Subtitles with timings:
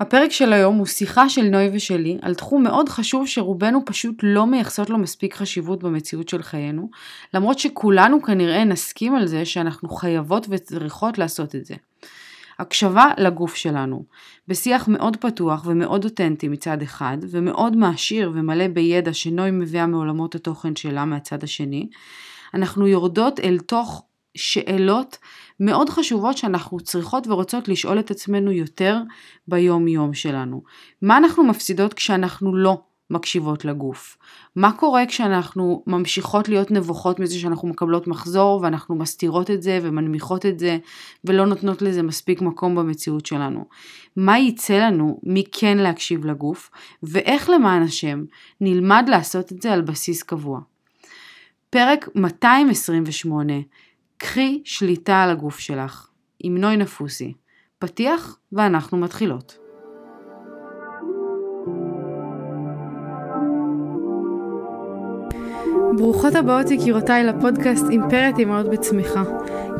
[0.00, 4.46] הפרק של היום הוא שיחה של נוי ושלי על תחום מאוד חשוב שרובנו פשוט לא
[4.46, 6.90] מייחסות לו מספיק חשיבות במציאות של חיינו,
[7.34, 11.74] למרות שכולנו כנראה נסכים על זה שאנחנו חייבות וצריכות לעשות את זה.
[12.58, 14.04] הקשבה לגוף שלנו,
[14.48, 20.76] בשיח מאוד פתוח ומאוד אותנטי מצד אחד, ומאוד מעשיר ומלא בידע שנוי מביאה מעולמות התוכן
[20.76, 21.88] שלה מהצד השני,
[22.54, 24.04] אנחנו יורדות אל תוך
[24.34, 25.18] שאלות
[25.60, 28.98] מאוד חשובות שאנחנו צריכות ורוצות לשאול את עצמנו יותר
[29.48, 30.62] ביום יום שלנו.
[31.02, 34.18] מה אנחנו מפסידות כשאנחנו לא מקשיבות לגוף?
[34.56, 40.46] מה קורה כשאנחנו ממשיכות להיות נבוכות מזה שאנחנו מקבלות מחזור ואנחנו מסתירות את זה ומנמיכות
[40.46, 40.78] את זה
[41.24, 43.64] ולא נותנות לזה מספיק מקום במציאות שלנו?
[44.16, 46.70] מה יצא לנו מכן להקשיב לגוף
[47.02, 48.24] ואיך למען השם
[48.60, 50.60] נלמד לעשות את זה על בסיס קבוע?
[51.70, 53.52] פרק 228
[54.18, 56.08] קחי שליטה על הגוף שלך,
[56.40, 57.32] עם נוי נפוסי.
[57.78, 59.58] פתיח ואנחנו מתחילות.
[65.96, 69.22] ברוכות הבאות יקירותיי לפודקאסט אימפרית אמהות בצמיחה.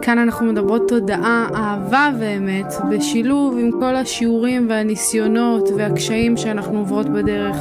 [0.03, 7.57] כאן אנחנו מדברות תודעה, אהבה ואמת, בשילוב עם כל השיעורים והניסיונות והקשיים שאנחנו עוברות בדרך,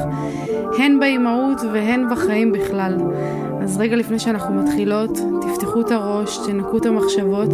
[0.80, 2.97] הן באימהות והן בחיים בכלל.
[3.64, 5.09] אז רגע לפני שאנחנו מתחילות,
[5.42, 7.50] תפתחו את הראש, תנקו את המחשבות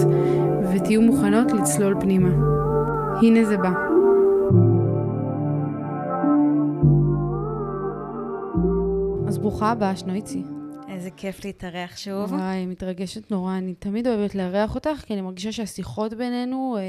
[0.73, 2.29] ותהיו מוכנות לצלול פנימה.
[3.21, 3.71] הנה זה בא.
[9.27, 10.43] אז ברוכה הבאה, שנויצי.
[10.87, 12.33] איזה כיף להתארח שוב.
[12.33, 13.57] וואי, מתרגשת נורא.
[13.57, 16.81] אני תמיד אוהבת לארח אותך, כי אני מרגישה שהשיחות בינינו, אה,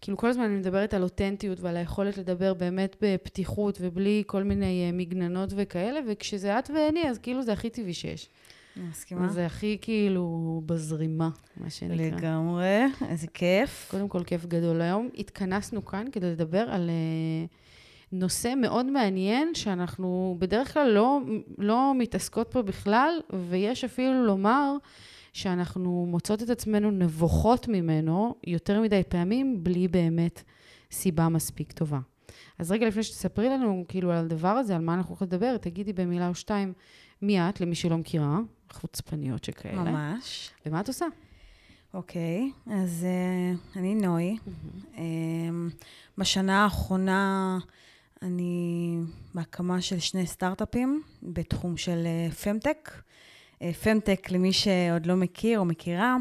[0.00, 4.86] כאילו כל הזמן אני מדברת על אותנטיות ועל היכולת לדבר באמת בפתיחות ובלי כל מיני
[4.86, 8.28] אה, מגננות וכאלה, וכשזה את ואני, אז כאילו זה הכי טבעי שיש.
[8.76, 9.28] מסכימה.
[9.28, 12.16] זה הכי כאילו בזרימה, מה שנקרא.
[12.16, 13.88] לגמרי, איזה כיף.
[13.90, 14.80] קודם כל, כיף גדול.
[14.80, 17.54] היום התכנסנו כאן כדי לדבר על uh,
[18.12, 21.20] נושא מאוד מעניין, שאנחנו בדרך כלל לא,
[21.58, 24.76] לא מתעסקות פה בכלל, ויש אפילו לומר
[25.32, 30.42] שאנחנו מוצאות את עצמנו נבוכות ממנו יותר מדי פעמים, בלי באמת
[30.90, 31.98] סיבה מספיק טובה.
[32.58, 35.92] אז רגע לפני שתספרי לנו כאילו על הדבר הזה, על מה אנחנו הולכות לדבר, תגידי
[35.92, 36.72] במילה או שתיים
[37.22, 38.38] מי את, למי שלא מכירה,
[38.72, 39.82] חוצפניות שכאלה.
[39.82, 40.50] ממש.
[40.66, 41.06] ומה את עושה?
[41.94, 44.36] אוקיי, אז uh, אני נוי.
[44.36, 44.96] Mm-hmm.
[44.96, 44.98] Um,
[46.18, 47.58] בשנה האחרונה
[48.22, 48.96] אני
[49.34, 52.90] בהקמה של שני סטארט-אפים בתחום של uh, פמטק.
[52.94, 53.00] Uh,
[53.82, 56.16] פמטק, למי שעוד לא מכיר או מכירה,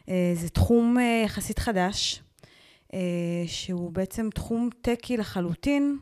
[0.00, 2.22] uh, זה תחום uh, יחסית חדש,
[3.46, 5.98] שהוא בעצם תחום טקי לחלוטין,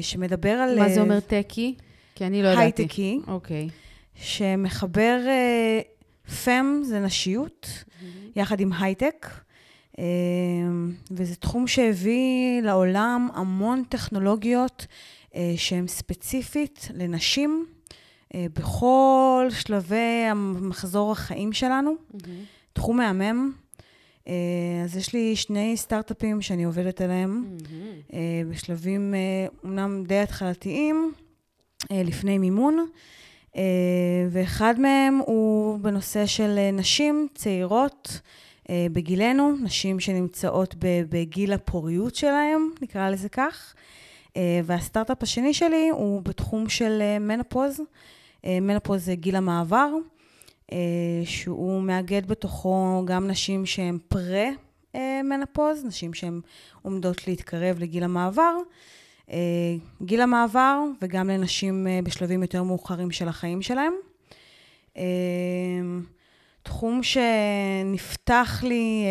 [0.00, 0.78] שמדבר על...
[0.78, 1.74] מה זה אומר טקי?
[2.14, 2.82] כי אני לא ידעתי.
[2.82, 3.20] הייטקי.
[3.26, 3.68] אוקיי.
[4.14, 5.20] שמחבר
[6.44, 8.04] פם, זה נשיות, mm-hmm.
[8.36, 9.26] יחד עם הייטק.
[11.10, 14.86] וזה תחום שהביא לעולם המון טכנולוגיות
[15.56, 17.66] שהן ספציפית לנשים
[18.36, 21.90] בכל שלבי המחזור החיים שלנו.
[21.90, 22.26] Mm-hmm.
[22.72, 23.52] תחום מהמם.
[24.24, 24.30] Uh,
[24.84, 28.10] אז יש לי שני סטארט-אפים שאני עובדת עליהם, mm-hmm.
[28.10, 28.14] uh,
[28.50, 29.14] בשלבים
[29.64, 31.12] אומנם די התחלתיים,
[31.90, 32.86] לפני מימון.
[33.56, 33.62] אה,
[34.30, 38.20] ואחד מהם הוא בנושא של אה, נשים צעירות
[38.70, 40.74] אה, בגילנו, נשים שנמצאות
[41.08, 43.74] בגיל הפוריות שלהם, נקרא לזה כך.
[44.64, 47.80] והסטארט-אפ השני שלי הוא בתחום של מנופוז.
[48.44, 49.88] מנופוז זה גיל המעבר,
[51.24, 56.40] שהוא מאגד בתוכו גם נשים שהן פרה-מנופוז, נשים שהן
[56.82, 58.56] עומדות להתקרב לגיל המעבר.
[59.30, 63.92] אה, גיל המעבר וגם לנשים אה, בשלבים יותר מאוחרים של החיים שלהם.
[64.96, 65.02] אה,
[66.62, 69.04] תחום שנפתח לי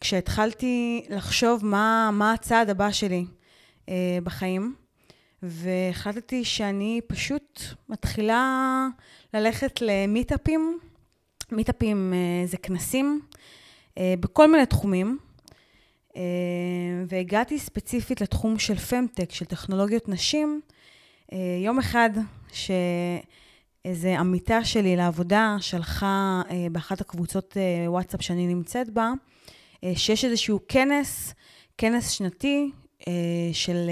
[0.00, 3.24] כשהתחלתי לחשוב מה, מה הצעד הבא שלי
[4.24, 4.74] בחיים,
[5.42, 8.86] והחלטתי שאני פשוט מתחילה
[9.34, 10.78] ללכת למיטאפים.
[11.52, 12.12] מיטאפים
[12.44, 13.20] זה כנסים
[13.98, 15.18] בכל מיני תחומים.
[16.16, 16.22] אה,
[17.08, 20.60] והגעתי ספציפית לתחום של פמטק, של טכנולוגיות נשים.
[21.32, 22.10] אה, יום אחד
[22.52, 29.12] שאיזה עמיתה שלי לעבודה שלחה אה, באחת הקבוצות וואטסאפ שאני נמצאת בה,
[29.94, 31.34] שיש איזשהו כנס,
[31.78, 32.70] כנס שנתי
[33.52, 33.90] של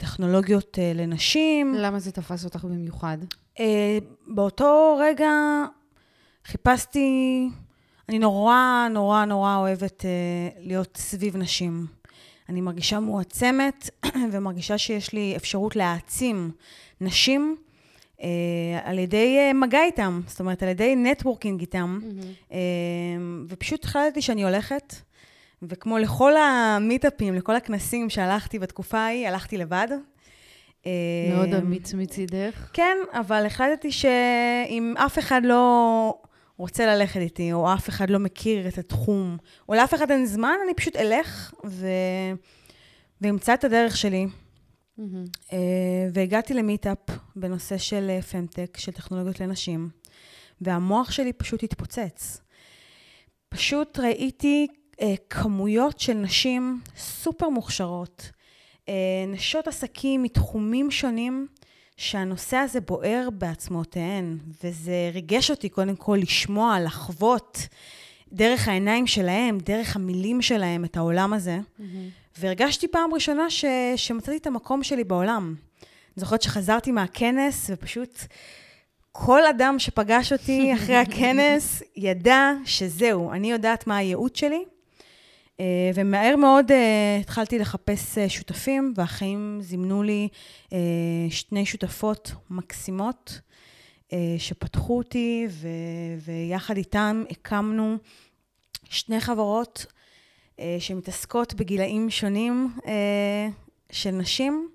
[0.00, 1.74] טכנולוגיות לנשים.
[1.74, 3.18] למה זה תפס אותך במיוחד?
[4.26, 5.30] באותו רגע
[6.44, 7.48] חיפשתי
[8.10, 10.04] אני נורא, נורא, נורא אוהבת uh,
[10.60, 11.86] להיות סביב נשים.
[12.48, 13.90] אני מרגישה מועצמת
[14.32, 16.50] ומרגישה שיש לי אפשרות להעצים
[17.00, 17.56] נשים
[18.18, 18.22] uh,
[18.84, 21.98] על ידי uh, מגע איתם, זאת אומרת, על ידי נטוורקינג איתם.
[22.02, 22.50] Mm-hmm.
[22.50, 22.54] Uh,
[23.48, 24.94] ופשוט החלטתי שאני הולכת,
[25.62, 29.88] וכמו לכל המיטאפים, לכל הכנסים שהלכתי בתקופה ההיא, הלכתי לבד.
[31.32, 32.70] מאוד אמ, אמיץ מצידך.
[32.72, 36.14] כן, אבל החלטתי שאם אף אחד לא
[36.56, 39.36] רוצה ללכת איתי, או אף אחד לא מכיר את התחום,
[39.68, 41.86] או לאף אחד אין זמן, אני פשוט אלך ו...
[43.20, 44.26] ואמצא את הדרך שלי.
[45.52, 45.58] אה,
[46.12, 46.98] והגעתי למיטאפ
[47.36, 49.88] בנושא של אה, פמטק, של טכנולוגיות לנשים,
[50.60, 52.40] והמוח שלי פשוט התפוצץ.
[53.48, 54.66] פשוט ראיתי
[55.30, 58.30] כמויות של נשים סופר מוכשרות,
[58.88, 58.94] אה,
[59.28, 61.46] נשות עסקים מתחומים שונים,
[61.96, 67.68] שהנושא הזה בוער בעצמותיהן, וזה ריגש אותי קודם כל לשמוע, לחוות
[68.32, 71.58] דרך העיניים שלהם, דרך המילים שלהם את העולם הזה.
[72.38, 73.64] והרגשתי פעם ראשונה ש...
[73.96, 75.54] שמצאתי את המקום שלי בעולם.
[75.80, 78.20] אני זוכרת שחזרתי מהכנס, ופשוט
[79.12, 84.64] כל אדם שפגש אותי אחרי הכנס ידע שזהו, אני יודעת מה הייעוד שלי.
[85.60, 90.28] אה, ומהר מאוד אה, התחלתי לחפש אה, שותפים, והחיים זימנו לי
[91.30, 93.40] שני שותפות מקסימות,
[94.38, 95.68] שפתחו אותי, ו...
[96.24, 97.96] ויחד איתם הקמנו
[98.84, 99.86] שני חברות
[100.78, 102.74] שמתעסקות בגילאים שונים
[103.92, 104.68] של נשים.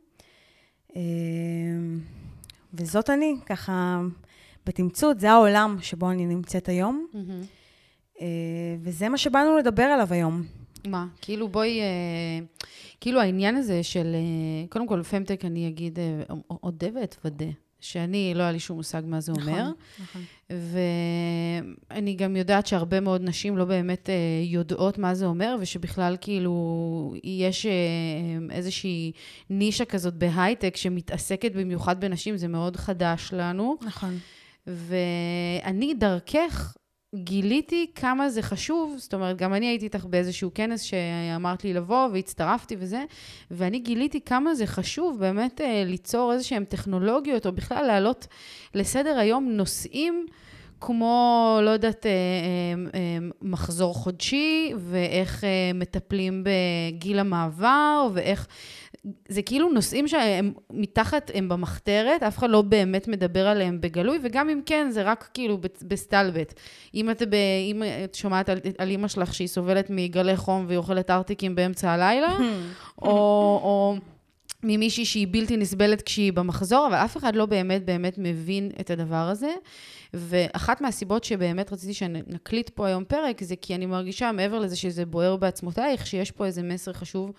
[2.74, 4.02] וזאת אני, ככה,
[4.66, 7.08] בתמצות, זה העולם שבו אני נמצאת היום.
[8.22, 8.26] אה,
[8.82, 10.44] וזה מה שבאנו לדבר עליו היום.
[10.88, 11.08] מה?
[11.22, 11.86] כאילו בואי, אה,
[13.02, 17.46] כאילו העניין הזה של, אה, קודם כל, פמטק, אני אגיד, אה, אודה ואתוודה,
[17.80, 19.70] שאני, לא היה לי שום מושג מה זה אומר.
[20.00, 20.22] נכון.
[21.92, 27.16] ואני גם יודעת שהרבה מאוד נשים לא באמת אה, יודעות מה זה אומר, ושבכלל כאילו
[27.24, 27.72] יש אה,
[28.52, 29.12] איזושהי
[29.50, 33.78] נישה כזאת בהייטק שמתעסקת במיוחד בנשים, זה מאוד חדש לנו.
[33.82, 34.18] נכון.
[34.68, 36.76] ואני דרכך
[37.24, 42.08] גיליתי כמה זה חשוב, זאת אומרת, גם אני הייתי איתך באיזשהו כנס שאמרת לי לבוא
[42.14, 43.04] והצטרפתי וזה,
[43.52, 48.28] ואני גיליתי כמה זה חשוב באמת אה, ליצור איזשהן טכנולוגיות, או בכלל להעלות
[48.74, 50.26] לסדר היום נושאים.
[50.82, 58.48] כמו, לא יודעת, אה, אה, אה, מחזור חודשי, ואיך מטפלים בגיל המעבר, ואיך...
[59.28, 64.50] זה כאילו נושאים שהם מתחת, הם במחתרת, אף אחד לא באמת מדבר עליהם בגלוי, וגם
[64.50, 66.54] אם כן, זה רק כאילו בסטלבט.
[66.94, 67.34] אם את, ב,
[67.72, 71.92] אם את שומעת על, על אימא שלך שהיא סובלת מגלי חום והיא אוכלת ארטיקים באמצע
[71.92, 72.38] הלילה,
[73.02, 73.10] או,
[73.64, 73.96] או
[74.64, 79.16] ממישהי שהיא בלתי נסבלת כשהיא במחזור, אבל אף אחד לא באמת באמת מבין את הדבר
[79.16, 79.52] הזה.
[80.16, 85.06] ואחת מהסיבות שבאמת רציתי שנקליט פה היום פרק, זה כי אני מרגישה, מעבר לזה שזה
[85.06, 87.32] בוער בעצמותייך, שיש פה איזה מסר חשוב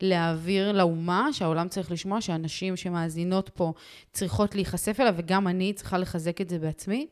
[0.00, 3.72] להעביר לאומה, שהעולם צריך לשמוע, שאנשים שמאזינות פה
[4.12, 7.06] צריכות להיחשף אליו, וגם אני צריכה לחזק את זה בעצמי.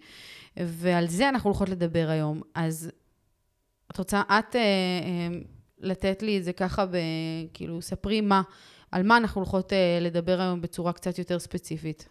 [0.56, 2.40] ועל זה אנחנו הולכות לדבר היום.
[2.54, 2.90] אז
[3.90, 5.38] את רוצה, את אה, אה,
[5.78, 6.96] לתת לי את זה ככה, ב,
[7.54, 8.42] כאילו, ספרי מה,
[8.90, 12.08] על מה אנחנו הולכות אה, לדבר היום בצורה קצת יותר ספציפית.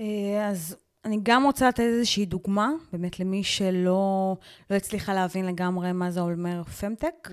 [0.00, 0.76] אה, אז
[1.06, 4.36] אני גם רוצה לתת איזושהי דוגמה, באמת למי שלא
[4.70, 7.30] לא הצליחה להבין לגמרי מה זה אומר פמטק.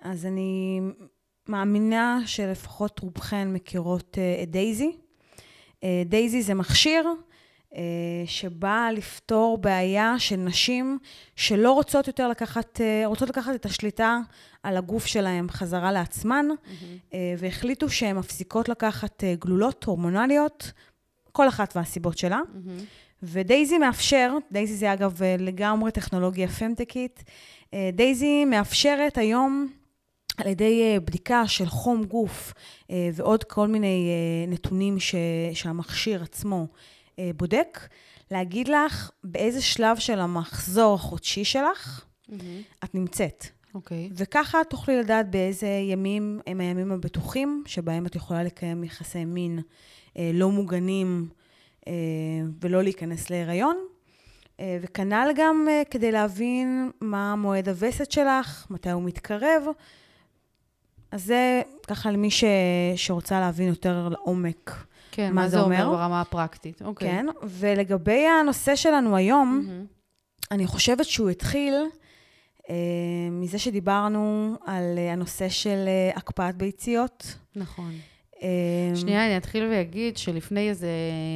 [0.00, 0.80] אז אני
[1.48, 4.96] מאמינה שלפחות רובכן מכירות אה, את דייזי.
[5.84, 7.08] אה, דייזי זה מכשיר
[7.76, 7.82] אה,
[8.26, 10.98] שבא לפתור בעיה של נשים
[11.36, 14.18] שלא רוצות יותר לקחת, אה, רוצות לקחת את השליטה
[14.62, 16.46] על הגוף שלהן חזרה לעצמן,
[17.14, 20.72] אה, והחליטו שהן מפסיקות לקחת אה, גלולות הורמונליות,
[21.32, 22.40] כל אחת והסיבות שלה.
[23.22, 27.24] ודייזי מאפשר, דייזי זה אגב אה, לגמרי טכנולוגיה פמטקית,
[27.74, 29.72] אה, דייזי מאפשרת היום
[30.36, 32.52] על ידי אה, בדיקה של חום גוף
[33.12, 34.10] ועוד כל מיני
[34.48, 35.14] נתונים ש,
[35.54, 36.66] שהמכשיר עצמו
[37.36, 37.88] בודק,
[38.30, 42.04] להגיד לך באיזה שלב של המחזור החודשי שלך
[42.84, 43.46] את נמצאת.
[43.74, 44.10] אוקיי.
[44.12, 49.58] וככה תוכלי לדעת באיזה ימים הם הימים הבטוחים, שבהם את יכולה לקיים יחסי מין
[50.18, 51.28] לא מוגנים
[52.60, 53.76] ולא להיכנס להיריון.
[54.60, 59.62] אה, וכנ"ל גם אה, כדי להבין מה מועד הווסת שלך, מתי הוא מתקרב.
[61.10, 62.44] אז זה ככה למי ש...
[62.96, 64.86] שרוצה להבין יותר לעומק.
[65.10, 65.96] כן, מה מה זה זה אומר אומר?
[65.96, 66.82] ברמה הפרקטית.
[66.82, 67.08] אוקיי.
[67.08, 69.86] כן, ולגבי הנושא שלנו היום, מהמם.
[70.50, 71.74] אני חושבת שהוא התחיל
[72.70, 72.74] אה,
[73.30, 77.34] מזה שדיברנו על אה, הנושא של אה, הקפאת ביציות.
[77.56, 77.92] נכון.
[78.42, 80.88] אה, שנייה, אני אתחיל ואגיד שלפני איזה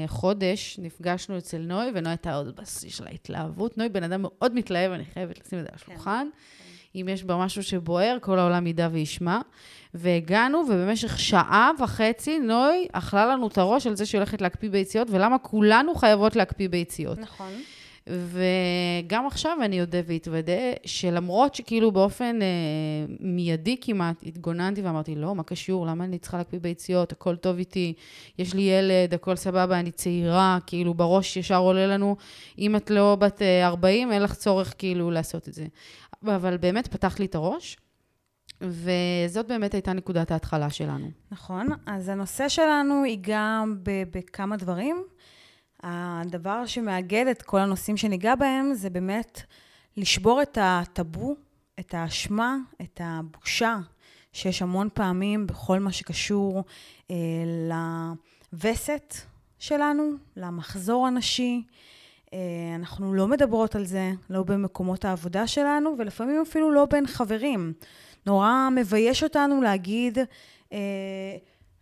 [0.07, 3.79] חודש נפגשנו אצל נוי, ונוי הייתה עוד בשיא של ההתלהבות.
[3.79, 6.29] נוי בן אדם מאוד מתלהב, אני חייבת לשים את זה על השולחן.
[6.95, 9.41] אם יש בה משהו שבוער, כל העולם ידע וישמע.
[9.95, 15.09] והגענו, ובמשך שעה וחצי נוי אכלה לנו את הראש על זה שהיא הולכת להקפיא ביציות,
[15.11, 17.19] ולמה כולנו חייבות להקפיא ביציות.
[17.19, 17.53] נכון.
[18.09, 20.53] וגם עכשיו אני אודה ואתוודה,
[20.87, 22.47] שלמרות שכאילו באופן אה,
[23.21, 27.95] מיידי כמעט התגוננתי ואמרתי, לא, מה קשור, למה אני צריכה להקפיא ביציות, הכל טוב איתי,
[28.39, 32.17] יש לי ילד, הכל סבבה, אני צעירה, כאילו בראש ישר עולה לנו,
[32.59, 35.67] אם את לא בת 40, אין לך צורך כאילו לעשות את זה.
[36.25, 37.77] אבל באמת פתח לי את הראש.
[38.61, 41.11] וזאת באמת הייתה נקודת ההתחלה שלנו.
[41.31, 45.05] נכון, אז הנושא שלנו ייגע בכמה דברים.
[45.83, 49.43] הדבר שמאגד את כל הנושאים שניגע בהם זה באמת
[49.97, 51.37] לשבור את הטאבו,
[51.81, 53.79] את האשמה, את הבושה
[54.33, 56.65] שיש המון פעמים בכל מה שקשור
[57.11, 57.17] אה,
[58.53, 59.15] לווסת
[59.59, 61.63] שלנו, למחזור הנשי.
[62.33, 62.39] אה,
[62.75, 67.73] אנחנו לא מדברות על זה, לא במקומות העבודה שלנו, ולפעמים אפילו לא בין חברים.
[68.27, 70.19] נורא מבייש אותנו להגיד,
[70.73, 70.79] אה,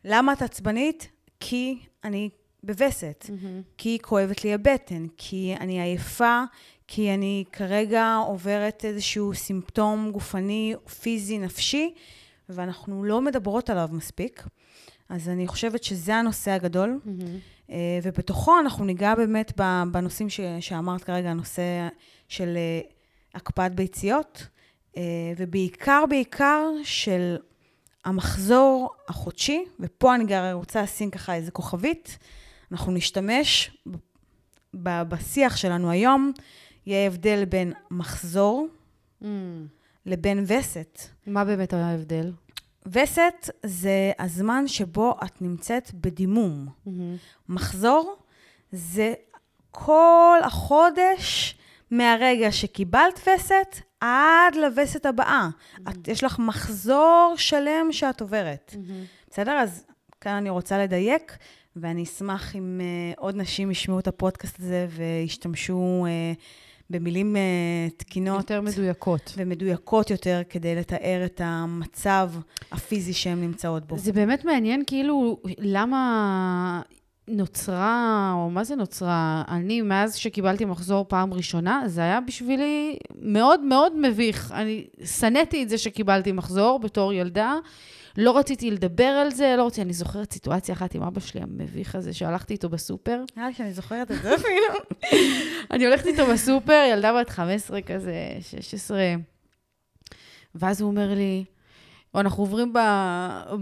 [0.04, 1.08] למה את עצבנית?
[1.40, 2.30] כי אני
[2.68, 3.62] בווסת, mm-hmm.
[3.78, 6.42] כי כואבת לי הבטן, כי אני עייפה,
[6.87, 11.94] כי אני כרגע עוברת איזשהו סימפטום גופני, פיזי, נפשי,
[12.48, 14.46] ואנחנו לא מדברות עליו מספיק.
[15.08, 17.70] אז אני חושבת שזה הנושא הגדול, mm-hmm.
[18.02, 19.52] ובתוכו אנחנו ניגע באמת
[19.92, 21.88] בנושאים ש- שאמרת כרגע, הנושא
[22.28, 22.80] של אה,
[23.34, 24.46] הקפאת ביציות,
[24.96, 25.02] אה,
[25.37, 27.37] ובעיקר, בעיקר של
[28.04, 32.18] המחזור החודשי, ופה אני רוצה לשים ככה איזה כוכבית.
[32.72, 33.76] אנחנו נשתמש
[34.75, 36.32] בשיח שלנו היום,
[36.87, 38.68] יהיה הבדל בין מחזור
[39.22, 39.26] mm.
[40.06, 40.98] לבין וסת.
[41.26, 42.32] מה באמת ההבדל?
[42.87, 46.66] וסת זה הזמן שבו את נמצאת בדימום.
[46.68, 46.90] Mm-hmm.
[47.48, 48.16] מחזור
[48.72, 49.14] זה
[49.70, 51.58] כל החודש
[51.90, 55.48] מהרגע שקיבלת וסת עד לווסת הבאה.
[55.48, 55.90] Mm-hmm.
[55.90, 58.75] את, יש לך מחזור שלם שאת עוברת.
[58.75, 59.30] Mm-hmm.
[59.30, 59.52] בסדר?
[59.52, 59.84] אז
[60.20, 61.37] כאן אני רוצה לדייק.
[61.80, 66.38] ואני אשמח אם uh, עוד נשים ישמעו את הפודקאסט הזה וישתמשו uh,
[66.90, 68.38] במילים uh, תקינות.
[68.38, 69.35] יותר מדויקות.
[69.37, 72.30] ומדויקות יותר, כדי לתאר את המצב
[72.73, 73.99] הפיזי שהן נמצאות בו.
[73.99, 76.82] זה באמת מעניין, כאילו, למה
[77.28, 79.42] נוצרה, או מה זה נוצרה?
[79.49, 84.52] אני, מאז שקיבלתי מחזור פעם ראשונה, זה היה בשבילי מאוד מאוד מביך.
[84.52, 87.54] אני שנאתי את זה שקיבלתי מחזור בתור ילדה.
[88.20, 91.94] לא רציתי לדבר על זה, לא רציתי, אני זוכרת סיטואציה אחת עם אבא שלי המביך
[91.94, 93.20] הזה, שהלכתי איתו בסופר.
[93.37, 94.75] נראה לי שאני זוכרת את זה אפילו.
[95.72, 98.14] אני הולכת איתו בסופר, ילדה בת 15 כזה,
[98.60, 99.14] 16,
[100.54, 101.44] ואז הוא אומר לי,
[102.14, 102.72] או אנחנו עוברים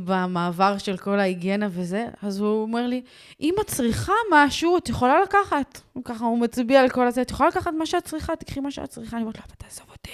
[0.04, 3.02] במעבר של כל ההיגיינה וזה, אז הוא אומר לי,
[3.40, 5.80] אם את צריכה משהו, את יכולה לקחת.
[6.04, 8.90] ככה הוא מצביע על כל הזה, את יכולה לקחת מה שאת צריכה, תקחי מה שאת
[8.90, 9.16] צריכה.
[9.16, 10.10] אני אומרת לו, אבל תעזוב אותי,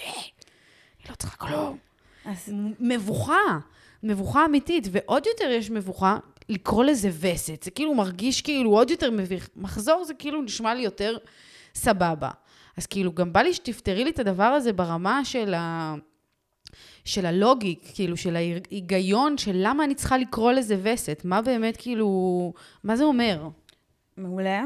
[1.00, 1.78] אני לא צריכה כלום.
[2.25, 3.58] אז מבוכה.
[4.02, 6.16] מבוכה אמיתית, ועוד יותר יש מבוכה
[6.49, 7.62] לקרוא לזה וסת.
[7.62, 9.49] זה כאילו מרגיש כאילו עוד יותר מביך.
[9.56, 11.16] מחזור זה כאילו נשמע לי יותר
[11.75, 12.30] סבבה.
[12.76, 15.94] אז כאילו, גם בא לי שתפתרי לי את הדבר הזה ברמה של ה...
[17.04, 21.23] של הלוגיק, כאילו, של ההיגיון, של למה אני צריכה לקרוא לזה וסת.
[21.25, 22.52] מה באמת, כאילו,
[22.85, 23.49] מה זה אומר?
[24.16, 24.64] מעולה.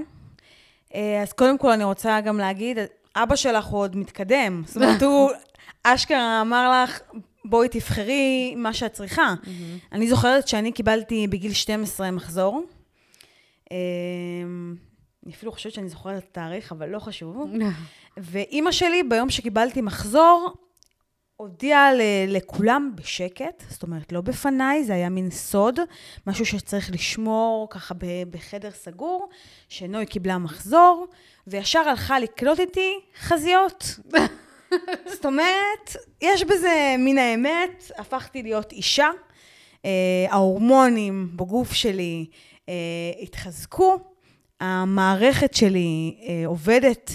[0.95, 2.79] אה, אז קודם כל אני רוצה גם להגיד,
[3.17, 4.63] אבא שלך עוד מתקדם.
[4.67, 5.31] זאת אומרת, הוא
[5.83, 7.01] אשכרה אמר לך,
[7.51, 9.35] בואי תבחרי מה שאת צריכה.
[9.43, 9.49] Mm-hmm.
[9.93, 12.63] אני זוכרת שאני קיבלתי בגיל 12 מחזור.
[13.71, 14.75] אמ,
[15.27, 17.53] אני אפילו חושבת שאני זוכרת את התאריך, אבל לא חשוב.
[18.17, 20.55] ואימא שלי, ביום שקיבלתי מחזור,
[21.37, 21.91] הודיעה
[22.29, 25.81] לכולם בשקט, זאת אומרת, לא בפניי, זה היה מין סוד,
[26.27, 27.95] משהו שצריך לשמור ככה
[28.31, 29.29] בחדר סגור,
[29.69, 31.07] שנוי קיבלה מחזור,
[31.47, 33.85] וישר הלכה לקלוט איתי חזיות.
[35.13, 39.09] זאת אומרת, יש בזה מן האמת, הפכתי להיות אישה,
[39.85, 42.27] אה, ההורמונים בגוף שלי
[42.69, 42.75] אה,
[43.23, 43.99] התחזקו,
[44.61, 47.11] המערכת שלי אה, עובדת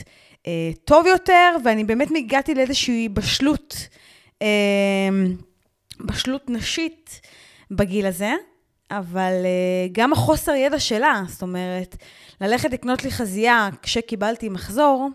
[0.48, 3.88] אה, טוב יותר, ואני באמת הגעתי לאיזושהי בשלות,
[4.41, 4.48] אה,
[6.00, 7.22] בשלות נשית
[7.72, 8.34] בגיל הזה.
[8.91, 9.34] אבל
[9.91, 11.96] גם החוסר ידע שלה, זאת אומרת,
[12.41, 15.10] ללכת לקנות לי חזייה כשקיבלתי מחזור,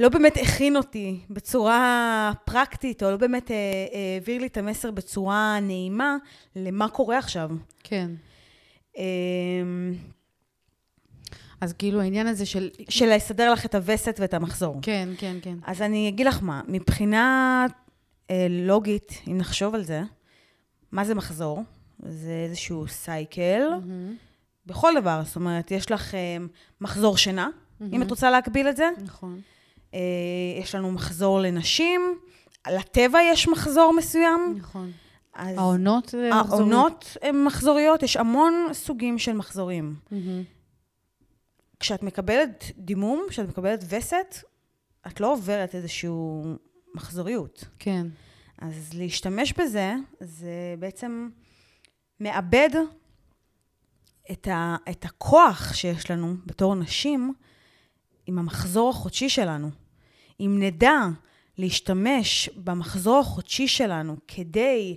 [0.00, 4.90] לא באמת הכין אותי בצורה פרקטית, או לא באמת אה, אה, העביר לי את המסר
[4.90, 6.16] בצורה נעימה
[6.56, 7.50] למה קורה עכשיו.
[7.82, 8.10] כן.
[8.96, 9.94] אמ,
[11.60, 12.70] אז כאילו העניין הזה של...
[12.88, 14.78] של לסדר לך את הווסת ואת המחזור.
[14.82, 15.58] כן, כן, כן.
[15.66, 17.66] אז אני אגיד לך מה, מבחינה
[18.30, 20.02] אה, לוגית, אם נחשוב על זה,
[20.92, 21.62] מה זה מחזור?
[21.98, 24.14] זה איזשהו סייקל, mm-hmm.
[24.66, 25.22] בכל דבר.
[25.24, 26.36] זאת אומרת, יש לך אה,
[26.80, 27.84] מחזור שינה, mm-hmm.
[27.92, 28.88] אם את רוצה להקביל את זה.
[29.04, 29.40] נכון.
[29.94, 30.00] אה,
[30.62, 32.18] יש לנו מחזור לנשים,
[32.68, 34.54] לטבע יש מחזור מסוים.
[34.58, 34.90] נכון.
[35.34, 36.50] אז העונות מחזוריות?
[36.50, 39.94] העונות הן מחזוריות, יש המון סוגים של מחזורים.
[40.06, 40.14] Mm-hmm.
[41.80, 44.36] כשאת מקבלת דימום, כשאת מקבלת וסת,
[45.06, 46.10] את לא עוברת איזושהי
[46.94, 47.64] מחזוריות.
[47.78, 48.06] כן.
[48.58, 51.28] אז להשתמש בזה, זה בעצם
[52.20, 52.70] מאבד
[54.32, 57.34] את, ה, את הכוח שיש לנו בתור נשים
[58.26, 59.70] עם המחזור החודשי שלנו.
[60.40, 60.98] אם נדע
[61.58, 64.96] להשתמש במחזור החודשי שלנו כדי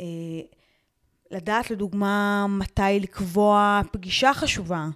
[0.00, 0.06] אה,
[1.30, 4.88] לדעת, לדוגמה, מתי לקבוע פגישה חשובה,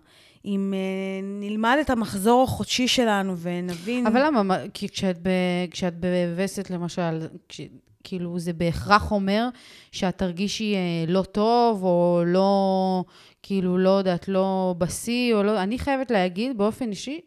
[0.45, 4.07] אם אה, נלמד את המחזור החודשי שלנו ונבין...
[4.07, 4.43] אבל למה?
[4.43, 5.29] מה- כי כשאת, ב,
[5.71, 7.61] כשאת בווסת, למשל, כש,
[8.05, 9.49] כאילו זה בהכרח אומר
[9.93, 10.81] שאת תרגישי אה,
[11.13, 13.05] לא טוב, או לא,
[13.43, 15.63] כאילו, לא יודעת, לא בשיא, או לא...
[15.63, 17.21] אני חייבת להגיד באופן אישי,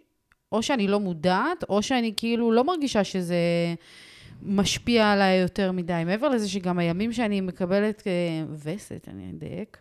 [0.53, 3.35] או שאני לא מודעת, או שאני כאילו לא מרגישה שזה
[4.41, 6.03] משפיע עליי יותר מדי.
[6.05, 8.11] מעבר לזה שגם הימים שאני מקבלת אה,
[8.63, 9.77] וסת, אני אדייק,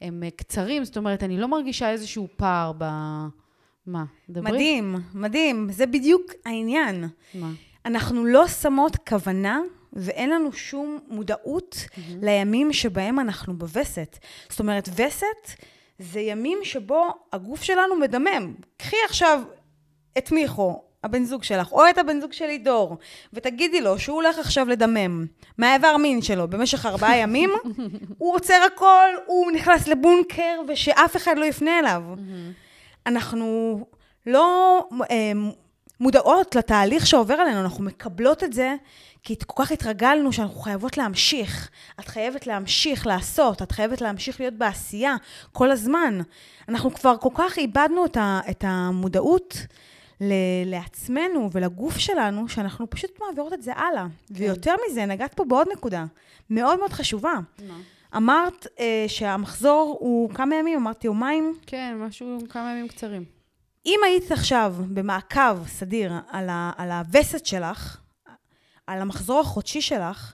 [0.00, 2.84] הם אה, קצרים, זאת אומרת, אני לא מרגישה איזשהו פער ב...
[3.86, 4.04] מה?
[4.30, 4.52] דברי.
[4.52, 5.68] מדהים, מדהים.
[5.72, 7.08] זה בדיוק העניין.
[7.34, 7.50] מה?
[7.86, 9.60] אנחנו לא שמות כוונה
[9.92, 11.86] ואין לנו שום מודעות
[12.22, 14.18] לימים שבהם אנחנו בווסת.
[14.48, 15.64] זאת אומרת, וסת
[15.98, 18.54] זה ימים שבו הגוף שלנו מדמם.
[18.76, 19.42] קחי עכשיו
[20.18, 22.96] את מיכו, הבן זוג שלך, או את הבן זוג שלי דור,
[23.32, 25.26] ותגידי לו שהוא הולך עכשיו לדמם
[25.58, 27.50] מהאיבר מין שלו במשך ארבעה ימים,
[28.18, 32.02] הוא עוצר הכל, הוא נכנס לבונקר ושאף אחד לא יפנה אליו.
[33.06, 33.78] אנחנו
[34.26, 34.78] לא
[35.10, 35.32] אה,
[36.00, 38.74] מודעות לתהליך שעובר עלינו, אנחנו מקבלות את זה
[39.22, 41.70] כי כל כך התרגלנו שאנחנו חייבות להמשיך.
[42.00, 45.16] את חייבת להמשיך לעשות, את חייבת להמשיך להיות בעשייה
[45.52, 46.20] כל הזמן.
[46.68, 49.56] אנחנו כבר כל כך איבדנו את, ה, את המודעות
[50.20, 54.06] ל- לעצמנו ולגוף שלנו, שאנחנו פשוט מעבירות את זה הלאה.
[54.28, 54.34] כן.
[54.34, 56.04] ויותר מזה, נגעת פה בעוד נקודה
[56.50, 57.34] מאוד מאוד חשובה.
[57.68, 57.78] מה?
[58.16, 61.54] אמרת אה, שהמחזור הוא כמה ימים, אמרתי יומיים.
[61.66, 63.24] כן, משהו, כמה ימים קצרים.
[63.86, 68.00] אם היית עכשיו במעקב סדיר על, ה, על הווסת שלך,
[68.86, 70.32] על המחזור החודשי שלך,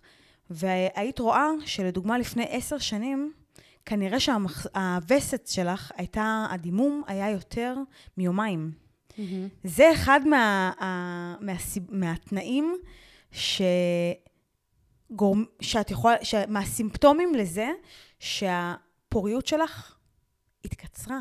[0.50, 3.32] והיית רואה שלדוגמה לפני עשר שנים,
[3.86, 7.76] כנראה שהווסת שלך הייתה, הדימום היה יותר
[8.18, 8.70] מיומיים.
[9.64, 12.76] זה אחד מה, ה- מהסיב, מהתנאים
[13.32, 13.62] ש...
[15.10, 16.34] גורם, שאת יכולה, ש...
[16.48, 17.70] מהסימפטומים לזה
[18.18, 19.96] שהפוריות שלך
[20.64, 21.18] התקצרה.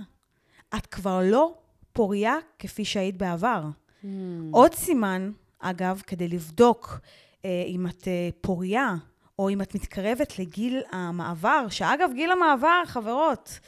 [0.78, 1.54] את כבר לא
[1.93, 3.63] פוריה כפי שהיית בעבר.
[4.04, 4.06] Mm.
[4.52, 6.99] עוד סימן, אגב, כדי לבדוק
[7.45, 8.95] אה, אם את אה, פוריה,
[9.39, 13.60] או אם את מתקרבת לגיל המעבר, שאגב, גיל המעבר, חברות,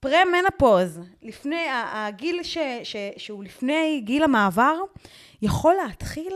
[0.00, 4.74] פרה-מנפוז, לפני, הגיל ש, ש, שהוא לפני גיל המעבר,
[5.42, 6.32] יכול להתחיל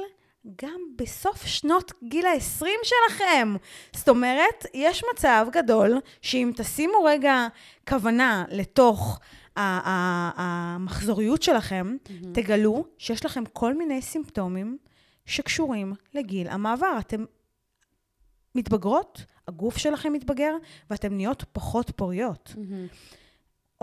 [0.62, 3.54] גם בסוף שנות גיל ה-20 שלכם.
[3.96, 7.46] זאת אומרת, יש מצב גדול שאם תשימו רגע
[7.88, 9.20] כוונה לתוך
[9.56, 12.26] ה- ה- המחזוריות שלכם, mm-hmm.
[12.34, 14.78] תגלו שיש לכם כל מיני סימפטומים
[15.26, 16.96] שקשורים לגיל המעבר.
[16.98, 17.24] אתם
[18.54, 20.54] מתבגרות, הגוף שלכם מתבגר,
[20.90, 22.54] ואתן נהיות פחות פוריות.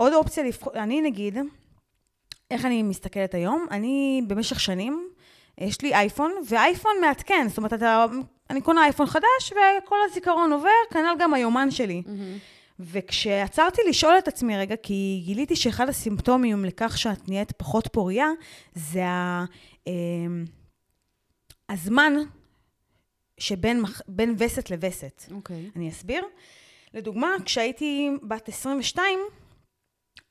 [0.02, 1.38] עוד אופציה לבחור, אני נגיד,
[2.50, 3.66] איך אני מסתכלת היום?
[3.70, 5.08] אני במשך שנים,
[5.58, 8.06] יש לי אייפון, ואייפון מעדכן, זאת אומרת, אתה,
[8.50, 12.02] אני קונה אייפון חדש, וכל הזיכרון עובר, כנ"ל גם היומן שלי.
[12.80, 18.28] וכשעצרתי לשאול את עצמי רגע, כי גיליתי שאחד הסימפטומים לכך שאת נהיית פחות פוריה,
[18.74, 19.44] זה ה,
[19.88, 19.92] אה,
[21.68, 22.12] הזמן
[23.38, 23.84] שבין
[24.38, 25.22] וסת לווסת.
[25.30, 25.70] אוקיי.
[25.76, 26.24] אני אסביר.
[26.94, 29.18] לדוגמה, כשהייתי בת 22,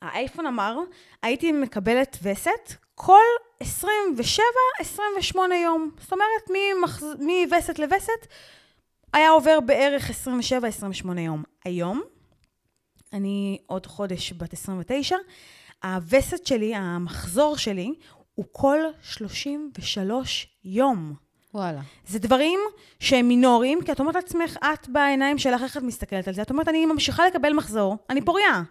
[0.02, 0.78] האייפון אמר,
[1.22, 3.22] הייתי מקבלת וסת כל
[3.64, 3.66] 27-28
[5.64, 5.92] יום.
[6.00, 7.06] זאת אומרת, ממחז...
[7.20, 8.28] מווסת לווסת,
[9.14, 11.44] היה עובר בערך 27-28 יום.
[11.66, 12.02] היום,
[13.14, 15.16] אני עוד חודש בת 29,
[15.84, 17.94] הווסת שלי, המחזור שלי,
[18.36, 21.14] הוא כל 33 יום.
[21.54, 21.82] וואלה.
[22.08, 22.60] זה דברים
[23.00, 26.42] שהם מינוריים, כי את אומרת לעצמך, את בעיניים שלך, איך את מסתכלת על זה?
[26.42, 28.64] את אומרת, אני ממשיכה לקבל מחזור, אני פוריה.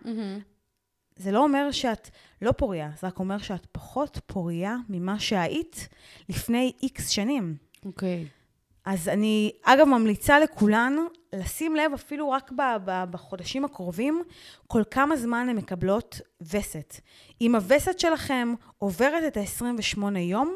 [1.21, 2.11] זה לא אומר שאת
[2.43, 5.89] לא פוריה, זה רק אומר שאת פחות פוריה ממה שהיית
[6.29, 7.57] לפני איקס שנים.
[7.85, 8.27] אוקיי.
[8.85, 10.97] אז אני, אגב, ממליצה לכולן
[11.33, 14.23] לשים לב אפילו רק ב- ב- בחודשים הקרובים,
[14.67, 17.01] כל כמה זמן הן מקבלות וסת.
[17.41, 20.55] אם הווסת שלכם עוברת את ה-28 יום,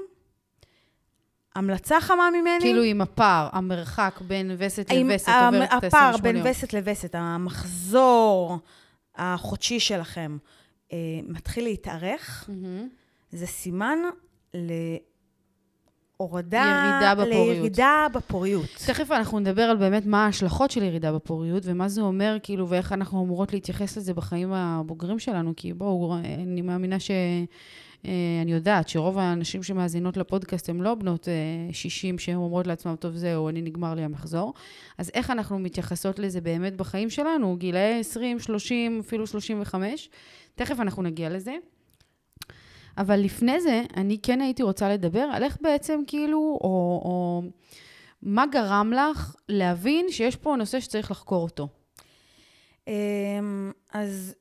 [1.54, 2.60] המלצה חמה ממני...
[2.60, 6.46] כאילו עם הפער, המרחק בין וסת לווסת עוברת את ה-28 הפער בין יום.
[6.50, 8.58] וסת לווסת, המחזור
[9.16, 10.36] החודשי שלכם,
[10.92, 10.98] אה,
[11.28, 12.88] מתחיל להתארך, מהמם.
[13.32, 13.98] זה סימן
[14.54, 14.92] להורדה...
[16.20, 17.56] ירידה בפוריות.
[17.56, 18.68] לירידה בפוריות.
[18.86, 22.92] תכף אנחנו נדבר על באמת מה ההשלכות של ירידה בפוריות, ומה זה אומר, כאילו, ואיך
[22.92, 27.10] אנחנו אמורות להתייחס לזה בחיים הבוגרים שלנו, כי בואו, אני מאמינה ש...
[28.06, 28.10] אה,
[28.42, 31.28] אני יודעת שרוב האנשים שמאזינות לפודקאסט הן לא בנות
[31.72, 34.54] 60 שהן אומרות לעצמן, טוב, זהו, אני נגמר לי המחזור.
[34.98, 37.56] אז איך אנחנו מתייחסות לזה באמת בחיים שלנו?
[37.56, 40.10] גילאי 20, 30, אפילו 35?
[40.54, 41.54] תכף אנחנו נגיע לזה.
[42.98, 47.42] אבל לפני זה, אני כן הייתי רוצה לדבר על איך בעצם כאילו, או, או
[48.22, 51.68] מה גרם לך להבין שיש פה נושא שצריך לחקור אותו?
[52.88, 54.34] אמ, אז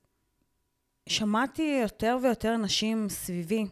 [1.10, 3.66] שמעתי יותר ויותר נשים סביבי,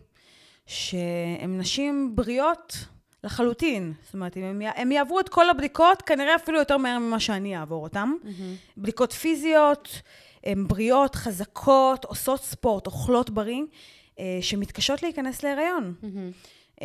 [0.65, 2.78] שהן נשים בריאות
[3.24, 3.94] לחלוטין.
[4.04, 7.84] זאת אומרת, אם הם יעברו את כל הבדיקות, כנראה אפילו יותר מהר ממה שאני אעבור
[7.84, 8.10] אותן.
[8.24, 8.78] Mm-hmm.
[8.78, 10.02] בדיקות פיזיות,
[10.44, 13.63] הן בריאות, חזקות, עושות ספורט, אוכלות בריא,
[14.20, 15.94] אה, שמתקשות להיכנס להיריון.
[16.02, 16.84] Mm-hmm.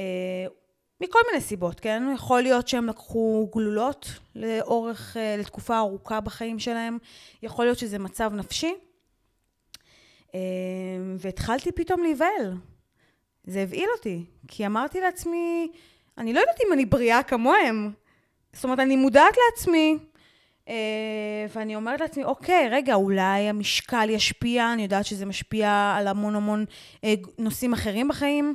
[1.01, 2.03] מכל מיני סיבות, כן?
[2.15, 6.99] יכול להיות שהם לקחו גלולות לאורך, אה, לתקופה ארוכה בחיים שלהם,
[7.43, 8.75] יכול להיות שזה מצב נפשי.
[11.19, 12.55] והתחלתי פתאום להיבהל.
[13.45, 15.69] זה הבהיל אותי, כי אמרתי לעצמי,
[16.19, 17.93] אני לא יודעת אם אני בריאה כמוהם.
[18.53, 19.99] זאת אומרת, אני מודעת לעצמי,
[20.69, 20.75] אה,
[21.55, 26.65] ואני אומרת לעצמי, אוקיי, רגע, אולי המשקל ישפיע, אני יודעת שזה משפיע על המון המון
[27.05, 28.55] אה, נושאים אחרים בחיים.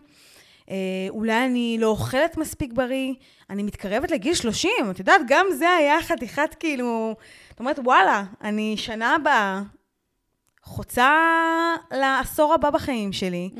[0.69, 0.75] אה,
[1.09, 3.13] אולי אני לא אוכלת מספיק בריא,
[3.49, 7.15] אני מתקרבת לגיל 30, את יודעת, גם זה היה חתיכת כאילו,
[7.49, 9.61] זאת אומרת, וואלה, אני שנה הבאה
[10.63, 11.11] חוצה
[11.91, 13.59] לעשור הבא בחיים שלי, mm-hmm.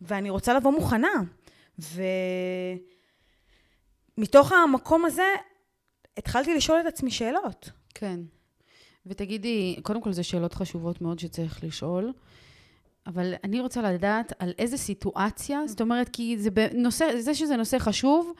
[0.00, 1.12] ואני רוצה לבוא מוכנה.
[4.18, 5.26] ומתוך המקום הזה,
[6.16, 7.70] התחלתי לשאול את עצמי שאלות.
[7.94, 8.20] כן.
[9.06, 12.12] ותגידי, קודם כל זה שאלות חשובות מאוד שצריך לשאול,
[13.06, 17.78] אבל אני רוצה לדעת על איזה סיטואציה, זאת אומרת, כי זה, בנושא, זה שזה נושא
[17.78, 18.32] חשוב,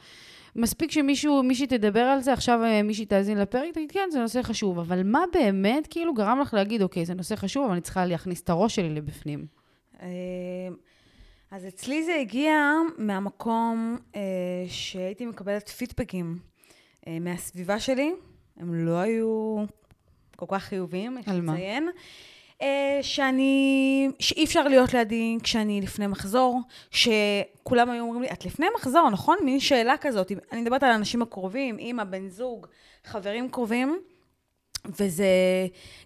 [0.55, 4.41] מספיק שמישהו, מישהי תדבר על זה, עכשיו אה, מישהי תאזין לפרק, תגיד, כן, זה נושא
[4.41, 8.05] חשוב, אבל מה באמת כאילו גרם לך להגיד, אוקיי, זה נושא חשוב, אבל אני צריכה
[8.05, 9.45] להכניס את הראש שלי לבפנים?
[10.01, 10.07] אה,
[11.51, 14.21] אז אצלי זה הגיע מהמקום אה,
[14.67, 16.37] שהייתי מקבלת פידבקים
[17.07, 18.13] אה, מהסביבה שלי,
[18.57, 19.55] הם לא היו
[20.35, 21.87] כל כך חיוביים, יש לציין.
[21.87, 21.93] אה,
[23.01, 29.09] שאני, שאי אפשר להיות לידי כשאני לפני מחזור, שכולם היו אומרים לי, את לפני מחזור,
[29.09, 29.37] נכון?
[29.43, 30.31] מין שאלה כזאת.
[30.51, 32.67] אני מדברת על האנשים הקרובים, אימא, בן זוג,
[33.05, 33.99] חברים קרובים,
[34.99, 35.27] וזה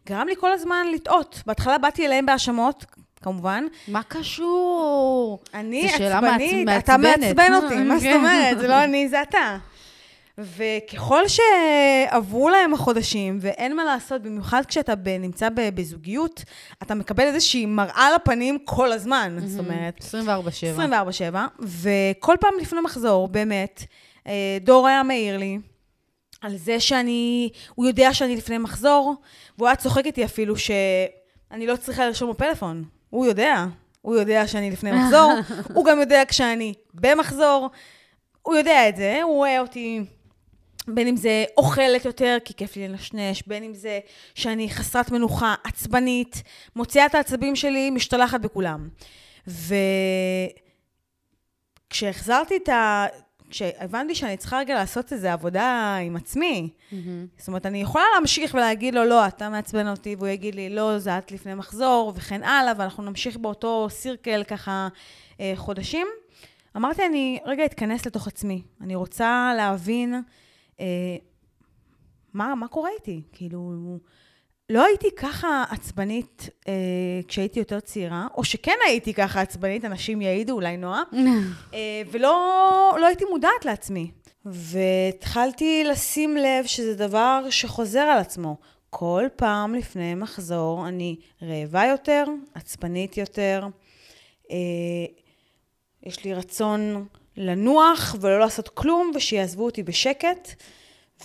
[0.08, 1.42] גרם לי כל הזמן לטעות.
[1.46, 2.86] בהתחלה באתי אליהם בהאשמות,
[3.22, 3.64] כמובן.
[3.88, 5.40] מה קשור?
[5.54, 8.60] אני עצבנית, אתה מעצבן אותי, מה זאת אומרת?
[8.60, 9.58] זה לא אני, זה אתה.
[10.40, 16.44] וככל שעברו להם החודשנים, ואין מה לעשות, במיוחד כשאתה נמצא בזוגיות,
[16.84, 20.00] אתה מקבל איזושהי מראה לפנים כל הזמן, זאת אומרת.
[20.00, 20.04] 24-7.
[21.30, 23.84] 24-7, וכל פעם לפני מחזור, באמת,
[24.28, 25.60] אה, דור היה מעיר לי.
[26.42, 29.16] על זה שאני, הוא יודע שאני לפני מחזור,
[29.58, 32.84] והוא היה צוחק איתי אפילו שאני לא צריכה לרשום בפלאפון.
[33.10, 33.66] הוא יודע,
[34.02, 35.32] הוא יודע שאני לפני מחזור,
[35.76, 37.70] הוא גם יודע כשאני במחזור,
[38.42, 40.04] הוא יודע את זה, הוא רואה אותי
[40.88, 44.00] בין אם זה אוכלת יותר, כי כיף לי לנשנש, בין אם זה
[44.36, 46.44] שאני חסרת מנוחה, עצבנית,
[46.76, 48.90] מוציאה את העצבים שלי, משתלחת בכולם.
[51.88, 53.06] וכשהחזרתי את ה...
[53.50, 56.96] כשהבנתי שאני צריכה רגע לעשות איזו עבודה עם עצמי, mm-hmm.
[57.38, 61.00] זאת אומרת, אני יכולה להמשיך ולהגיד לו, לא, אתה מעצבן אותי, והוא יגיד לי, לא,
[61.00, 64.88] זה את לפני מחזור, וכן הלאה, ואנחנו נמשיך באותו סירקל ככה
[65.40, 66.08] אה, חודשים.
[66.76, 68.62] אמרתי, אני רגע אתכנס לתוך עצמי.
[68.82, 70.22] אני רוצה להבין
[72.34, 73.22] מה, מה קורה איתי?
[73.32, 73.74] כאילו,
[74.70, 76.74] לא הייתי ככה עצבנית אה,
[77.28, 81.04] כשהייתי יותר צעירה, או שכן הייתי ככה עצבנית, אנשים יעידו, אולי נועה,
[81.74, 84.12] אה, ולא לא הייתי מודעת לעצמי.
[84.46, 88.58] והתחלתי לשים לב שזה דבר שחוזר על עצמו.
[88.90, 93.68] כל פעם לפני מחזור אני רעבה יותר, עצבנית יותר,
[94.52, 95.06] אה,
[96.04, 97.06] יש לי רצון
[97.38, 100.64] לנוח ולא לעשות כלום, ושיעזבו אותי בשקט.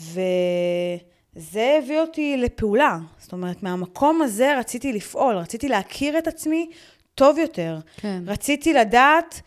[0.01, 2.99] וזה הביא אותי לפעולה.
[3.19, 6.71] זאת אומרת, מהמקום הזה רציתי לפעול, רציתי להכיר את עצמי
[7.15, 7.79] טוב יותר.
[7.97, 8.23] כן.
[8.27, 9.41] רציתי לדעת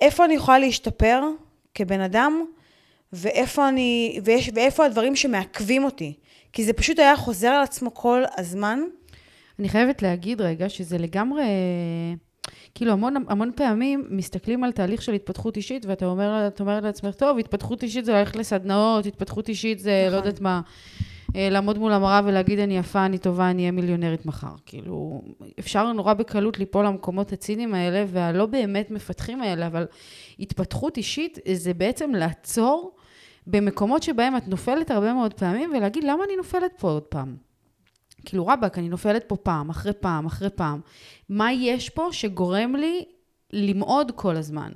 [0.00, 1.22] איפה אני יכולה להשתפר
[1.74, 2.44] כבן אדם,
[3.12, 6.14] ואיפה, אני, ואיש, ואיפה הדברים שמעכבים אותי.
[6.52, 8.80] כי זה פשוט היה חוזר על עצמו כל הזמן.
[9.58, 11.42] אני חייבת להגיד רגע שזה לגמרי...
[12.74, 17.38] כאילו המון, המון פעמים מסתכלים על תהליך של התפתחות אישית, ואתה אומר, אומר לעצמך, טוב,
[17.38, 20.12] התפתחות אישית זה ללכת לסדנאות, התפתחות אישית זה, לא נכון.
[20.12, 20.60] לא יודעת מה,
[21.36, 24.54] אה, לעמוד מול המראה ולהגיד, אני יפה, אני טובה, אני אהיה מיליונרית מחר.
[24.66, 25.22] כאילו,
[25.58, 29.86] אפשר נורא בקלות ליפול למקומות הציניים האלה, והלא באמת מפתחים האלה, אבל
[30.38, 32.92] התפתחות אישית זה בעצם לעצור
[33.46, 37.49] במקומות שבהם את נופלת הרבה מאוד פעמים, ולהגיד, למה אני נופלת פה עוד פעם?
[38.24, 40.80] כאילו, רבאק, אני נופלת פה פעם, אחרי פעם, אחרי פעם.
[41.28, 43.04] מה יש פה שגורם לי
[43.52, 44.70] למעוד כל הזמן.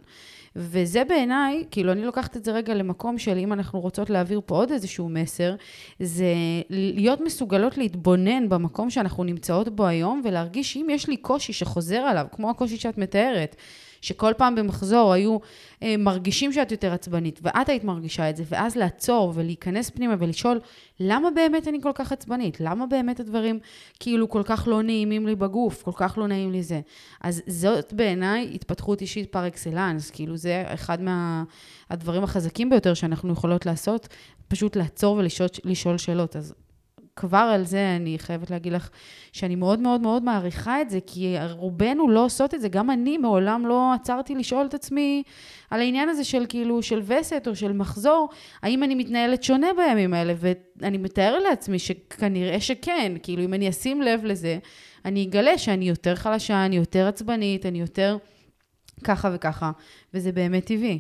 [0.57, 4.55] וזה בעיניי, כאילו, אני לוקחת את זה רגע למקום של אם אנחנו רוצות להעביר פה
[4.55, 5.55] עוד איזשהו מסר,
[6.01, 6.35] זה
[6.71, 12.27] להיות מסוגלות להתבונן במקום שאנחנו נמצאות בו היום, ולהרגיש שאם יש לי קושי שחוזר עליו,
[12.33, 13.57] כמו הקושי שאת מתארת,
[14.05, 15.39] שכל פעם במחזור היו
[15.83, 20.61] אה, מרגישים שאת יותר עצבנית, ואת היית מרגישה את זה, ואז לעצור ולהיכנס פנימה ולשאול,
[21.01, 22.61] למה באמת אני כל כך עצבנית?
[22.61, 23.59] למה באמת הדברים
[24.01, 26.81] כאילו כל כך לא נעימים לי בגוף, כל כך לא נעים לי זה?
[27.21, 33.33] אז זאת בעיניי התפתחות אישית פר אקסלנס, כאילו זה אחד מהדברים מה, החזקים ביותר שאנחנו
[33.33, 34.09] יכולות לעשות,
[34.49, 35.17] פשוט לעצור
[35.65, 36.37] ולשאול שאלות.
[36.37, 36.55] אז
[37.17, 38.91] כבר על זה אני חייבת להגיד לך
[39.33, 42.69] שאני מאוד מאוד מאוד מעריכה את זה, כי רובנו לא עושות את זה.
[42.69, 45.23] גם אני מעולם לא עצרתי לשאול את עצמי
[45.71, 48.29] על העניין הזה של כאילו, של וסת או של מחזור,
[48.63, 50.35] האם אני מתנהלת שונה בימים האלה,
[50.81, 54.59] ואני מתאר לעצמי שכנראה שכן, כאילו אם אני אשים לב לזה,
[55.05, 58.19] אני אגלה שאני יותר חלשה, אני יותר עצבנית, אני יותר
[59.05, 59.71] ככה וככה,
[60.15, 60.99] וזה באמת טבעי.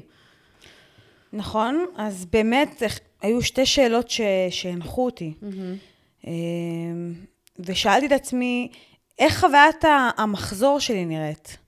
[1.32, 2.82] נכון, אז באמת
[3.22, 4.10] היו שתי שאלות
[4.50, 5.32] שהנחו אותי.
[5.42, 5.93] Mm-hmm.
[6.24, 7.14] אמ,
[7.58, 8.70] ושאלתי את עצמי,
[9.18, 9.84] איך חוויית
[10.16, 11.58] המחזור שלי נראית?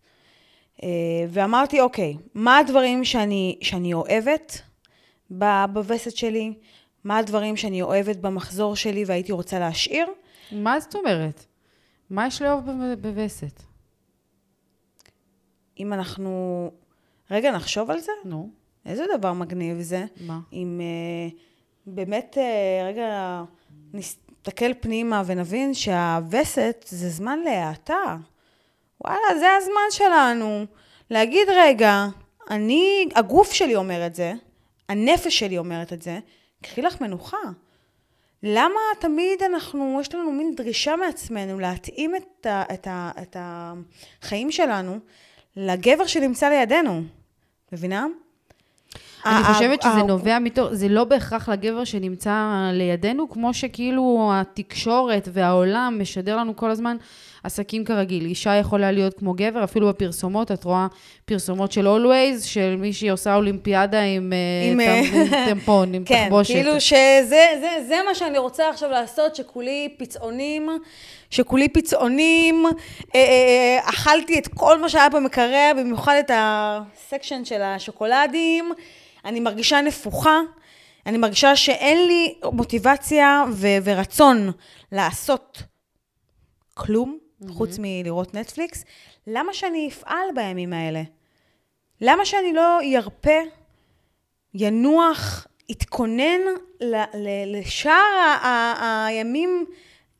[0.83, 0.88] אה,
[1.29, 4.62] ואמרתי, אוקיי, מה הדברים שאני, שאני אוהבת
[5.31, 6.55] בווסת שלי?
[7.05, 10.07] מה הדברים שאני אוהבת במחזור שלי והייתי רוצה להשאיר?
[10.53, 11.45] מה זאת אומרת?
[12.11, 12.64] מה יש לאהוב
[13.01, 13.62] בווסת?
[15.79, 16.71] אם אנחנו...
[17.31, 18.12] רגע, נחשוב על זה?
[18.25, 18.51] נו.
[18.87, 20.05] איזה דבר מגניב זה.
[20.21, 20.40] מה?
[20.53, 21.35] אם uh,
[21.87, 23.42] באמת, uh, רגע,
[23.92, 24.19] נס...
[24.48, 28.16] נסתכל פנימה ונבין שהווסת זה זמן להאטה.
[29.04, 30.66] וואלה, זה הזמן שלנו.
[31.11, 32.06] להגיד, רגע,
[32.50, 34.32] אני, הגוף שלי אומר את זה,
[34.88, 36.18] הנפש שלי אומרת את זה,
[36.62, 37.37] קחי לך מנוחה.
[38.42, 44.52] למה תמיד אנחנו, יש לנו מין דרישה מעצמנו להתאים את, ה, את, ה, את החיים
[44.52, 44.98] שלנו
[45.56, 47.02] לגבר שנמצא לידינו,
[47.72, 48.06] מבינה?
[49.26, 55.98] אני חושבת שזה נובע מתוך, זה לא בהכרח לגבר שנמצא לידינו, כמו שכאילו התקשורת והעולם
[56.00, 56.96] משדר לנו כל הזמן
[57.46, 58.24] עסקים כרגיל.
[58.24, 60.86] אישה יכולה להיות כמו גבר, אפילו בפרסומות, את רואה
[61.24, 66.54] פרסומות של Always, של מישהי עושה אולימפיאדה עם, אה, עם אה, טמפון, עם כן, תחבושת.
[66.54, 70.68] כן, כאילו שזה זה, זה מה שאני רוצה עכשיו לעשות, שכולי פצעונים,
[71.30, 78.72] שכולי פצעונים, אה, אה, אכלתי את כל מה שהיה במקרר, במיוחד את הסקשן של השוקולדים.
[79.26, 80.40] אני מרגישה נפוחה,
[81.06, 84.50] אני מרגישה שאין לי מוטיבציה ו- ורצון
[84.92, 85.62] לעשות
[86.74, 87.52] כלום, mm-hmm.
[87.52, 88.84] חוץ מלראות נטפליקס.
[89.26, 91.02] למה שאני אפעל בימים האלה?
[92.00, 93.40] למה שאני לא ירפה,
[94.54, 96.40] ינוח, יתכונן
[97.46, 98.34] לשאר
[99.06, 99.66] הימים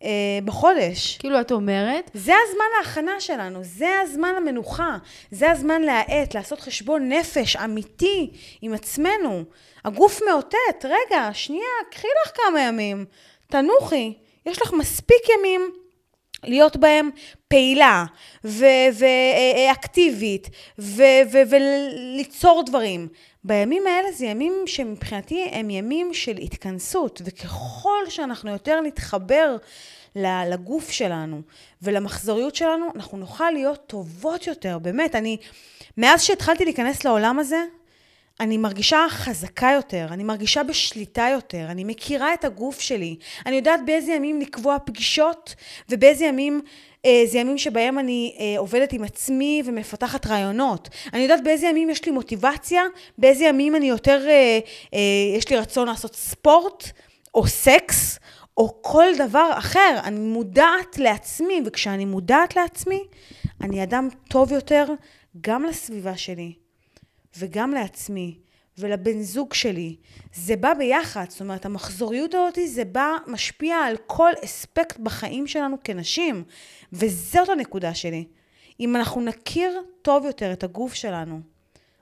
[0.03, 0.09] אה,
[0.45, 1.17] בחודש.
[1.17, 2.11] כאילו, את אומרת...
[2.15, 4.97] זה הזמן ההכנה שלנו, זה הזמן המנוחה,
[5.31, 8.31] זה הזמן להאט, לעשות חשבון נפש אמיתי
[8.63, 9.45] עם עצמנו.
[9.85, 13.05] הגוף מאותת, רגע, שנייה, קחי לך כמה ימים,
[13.47, 14.15] תנוחי,
[14.47, 15.71] יש לך מספיק ימים
[16.45, 17.11] להיות בהם
[17.49, 18.05] פעילה
[19.65, 23.09] ואקטיבית וליצור דברים.
[23.47, 29.57] בימים האלה זה ימים שמבחינתי הם ימים של התכנסות, וככל שאנחנו יותר נתחבר
[30.17, 31.41] לגוף שלנו
[31.83, 35.15] ולמחזוריות שלנו, אנחנו נוכל להיות טובות יותר, באמת.
[35.15, 35.37] אני,
[35.97, 37.65] מאז שהתחלתי להיכנס לעולם הזה,
[38.41, 43.81] אני מרגישה חזקה יותר, אני מרגישה בשליטה יותר, אני מכירה את הגוף שלי, אני יודעת
[43.87, 45.55] באיזה ימים לקבוע פגישות
[45.89, 46.61] ובאיזה ימים
[47.27, 50.89] זה ימים שבהם אני אה, עובדת עם עצמי ומפתחת רעיונות.
[51.13, 52.83] אני יודעת באיזה ימים יש לי מוטיבציה,
[53.19, 54.59] באיזה ימים אני יותר, אה,
[54.95, 54.99] אה,
[55.39, 56.91] יש לי רצון לעשות ספורט
[57.35, 58.19] או סקס
[58.57, 59.99] או כל דבר אחר.
[60.05, 63.03] אני מודעת לעצמי, וכשאני מודעת לעצמי,
[63.61, 64.87] אני אדם טוב יותר
[65.41, 66.53] גם לסביבה שלי
[67.39, 68.46] וגם לעצמי.
[68.79, 69.97] ולבן זוג שלי.
[70.35, 75.77] זה בא ביחד, זאת אומרת, המחזוריות הזאת זה בא, משפיע על כל אספקט בחיים שלנו
[75.85, 76.45] כנשים,
[76.93, 78.25] וזאת הנקודה שלי.
[78.81, 81.41] אם אנחנו נכיר טוב יותר את הגוף שלנו,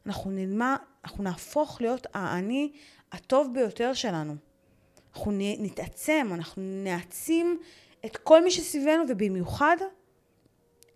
[0.06, 2.72] אנחנו נלמד, אנחנו נהפוך להיות האני
[3.12, 4.34] הטוב ביותר שלנו.
[5.14, 7.58] אנחנו נתעצם, אנחנו נעצים
[8.04, 9.76] את כל מי שסביבנו, ובמיוחד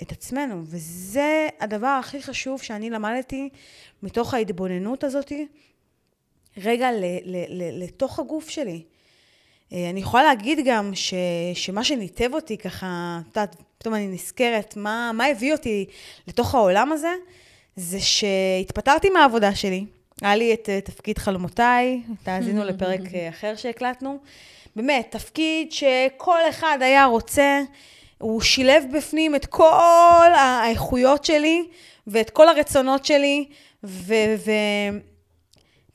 [0.03, 0.63] את עצמנו.
[0.65, 3.49] וזה הדבר הכי חשוב שאני למדתי
[4.03, 5.47] מתוך ההתבוננות הזאתי,
[6.57, 8.83] רגע ל, ל, ל, לתוך הגוף שלי.
[9.73, 11.15] אה, אני יכולה להגיד גם ש,
[11.55, 15.87] שמה שניתב אותי ככה, את יודעת, פתאום אני נזכרת, מה, מה הביא אותי
[16.27, 17.13] לתוך העולם הזה,
[17.77, 19.85] זה שהתפטרתי מהעבודה שלי.
[20.23, 24.19] היה לי את uh, תפקיד חלומותיי, תאזינו לפרק uh, אחר שהקלטנו.
[24.77, 27.61] באמת, תפקיד שכל אחד היה רוצה,
[28.19, 31.69] הוא שילב בפנים את כל האיכויות שלי
[32.07, 33.49] ואת כל הרצונות שלי,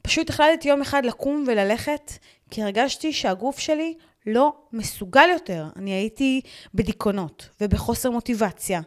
[0.02, 2.12] ופשוט החלטתי יום אחד לקום וללכת,
[2.52, 3.94] כי הרגשתי שהגוף שלי
[4.26, 5.66] לא מסוגל יותר.
[5.76, 6.42] אני הייתי
[6.74, 8.82] בדיכאונות ובחוסר מוטיבציה,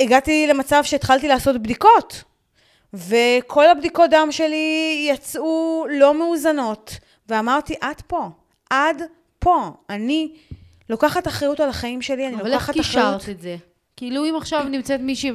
[0.00, 2.22] והגעתי למצב שהתחלתי לעשות בדיקות.
[2.94, 6.98] וכל הבדיקות דם שלי יצאו לא מאוזנות.
[7.28, 8.28] ואמרתי, עד פה,
[8.70, 9.02] עד
[9.38, 9.70] פה.
[9.90, 10.32] אני
[10.90, 12.54] לוקחת אחריות על החיים שלי, אני לוקחת אחריות...
[12.54, 13.56] אבל איך קישרת את זה?
[13.96, 15.30] כאילו אם עכשיו נמצאת מישהי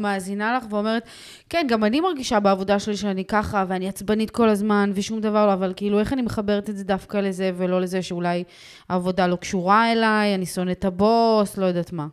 [0.00, 1.04] מאזינה לך ואומרת,
[1.48, 5.52] כן, גם אני מרגישה בעבודה שלי שאני ככה, ואני עצבנית כל הזמן, ושום דבר לא,
[5.52, 8.44] אבל כאילו, איך אני מחברת את זה דווקא לזה, ולא לזה שאולי
[8.88, 12.06] העבודה לא קשורה אליי, אני שונאת את הבוס, לא יודעת מה.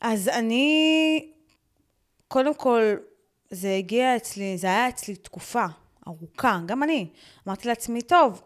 [0.00, 1.28] אז אני,
[2.28, 2.82] קודם כל,
[3.50, 5.64] זה הגיע אצלי, זה היה אצלי תקופה
[6.06, 7.06] ארוכה, גם אני.
[7.48, 8.42] אמרתי לעצמי, טוב,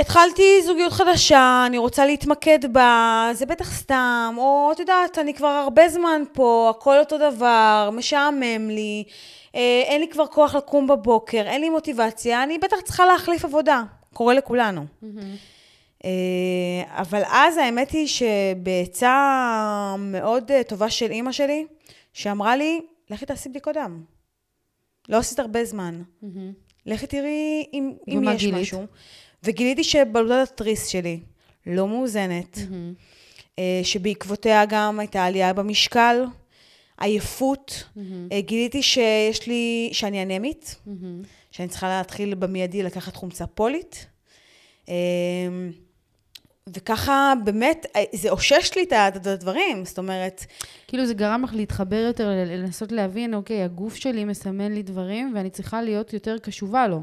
[0.00, 5.46] התחלתי זוגיות חדשה, אני רוצה להתמקד בה, זה בטח סתם, או את יודעת, אני כבר
[5.46, 9.04] הרבה זמן פה, הכל אותו דבר, משעמם לי,
[9.54, 13.82] אה, אין לי כבר כוח לקום בבוקר, אין לי מוטיבציה, אני בטח צריכה להחליף עבודה,
[14.14, 14.84] קורה לכולנו.
[15.02, 16.06] Mm-hmm.
[16.88, 19.14] אבל אז האמת היא שבעצה
[19.98, 21.66] מאוד טובה של אימא שלי,
[22.12, 22.80] שאמרה לי,
[23.10, 24.02] לכי תעשי בדיקות דם.
[25.08, 26.02] לא עשית הרבה זמן.
[26.22, 26.26] Mm-hmm.
[26.86, 28.60] לכי תראי אם, אם יש גילית?
[28.60, 28.86] משהו.
[29.44, 31.20] וגיליתי שבלודת התריס שלי
[31.66, 33.60] לא מאוזנת, mm-hmm.
[33.82, 36.24] שבעקבותיה גם הייתה עלייה במשקל,
[37.00, 37.84] עייפות.
[37.96, 38.34] Mm-hmm.
[38.38, 41.26] גיליתי שיש לי, שאני אנמית, mm-hmm.
[41.50, 44.06] שאני צריכה להתחיל במיידי לקחת חומצה פולית.
[44.88, 44.94] אה,
[46.76, 50.44] וככה באמת, זה אושש לי את הדברים, זאת אומרת...
[50.88, 55.50] כאילו זה גרם לך להתחבר יותר, לנסות להבין, אוקיי, הגוף שלי מסמן לי דברים, ואני
[55.50, 57.02] צריכה להיות יותר קשובה לו.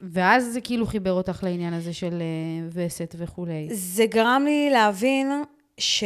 [0.00, 3.68] ואז זה כאילו חיבר אותך לעניין הזה של אה, וסת וכולי.
[3.70, 5.30] זה גרם לי להבין
[5.78, 6.04] ש...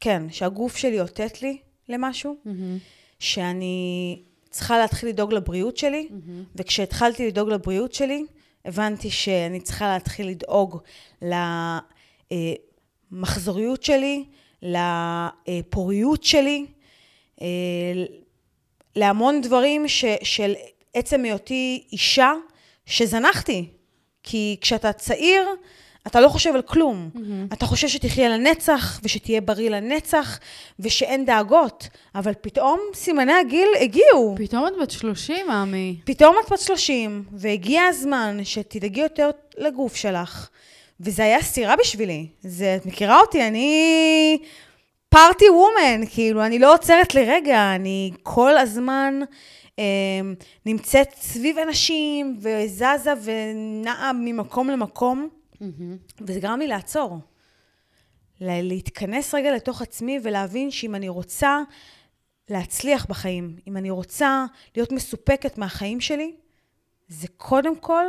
[0.00, 2.50] כן, שהגוף שלי אותת לי למשהו, mm-hmm.
[3.18, 6.56] שאני צריכה להתחיל לדאוג לבריאות שלי, mm-hmm.
[6.56, 8.24] וכשהתחלתי לדאוג לבריאות שלי,
[8.64, 10.78] הבנתי שאני צריכה להתחיל לדאוג
[13.12, 14.24] למחזוריות שלי,
[14.62, 16.66] לפוריות שלי,
[17.42, 17.46] אה,
[18.96, 20.54] להמון דברים ש, של
[20.96, 22.32] עצם היותי אישה
[22.86, 23.64] שזנחתי.
[24.22, 25.48] כי כשאתה צעיר,
[26.06, 27.10] אתה לא חושב על כלום.
[27.14, 27.54] Mm-hmm.
[27.54, 30.38] אתה חושב שתחיה לנצח, ושתהיה בריא לנצח,
[30.80, 31.88] ושאין דאגות.
[32.14, 34.34] אבל פתאום סימני הגיל הגיעו.
[34.38, 35.96] פתאום את בת 30, עמי.
[36.04, 40.48] פתאום את בת 30, והגיע הזמן שתדאגי יותר לגוף שלך.
[41.00, 42.26] וזה היה סתירה בשבילי.
[42.40, 44.38] זה, את מכירה אותי, אני
[45.08, 49.20] פארטי וומן, כאילו, אני לא עוצרת לרגע, אני כל הזמן...
[49.78, 50.34] אמ,
[50.66, 56.20] נמצאת סביב אנשים וזזה ונעה ממקום למקום, mm-hmm.
[56.20, 57.18] וזה גרם לי לעצור.
[58.40, 61.60] להתכנס רגע לתוך עצמי ולהבין שאם אני רוצה
[62.48, 66.34] להצליח בחיים, אם אני רוצה להיות מסופקת מהחיים שלי,
[67.08, 68.04] זה קודם כל,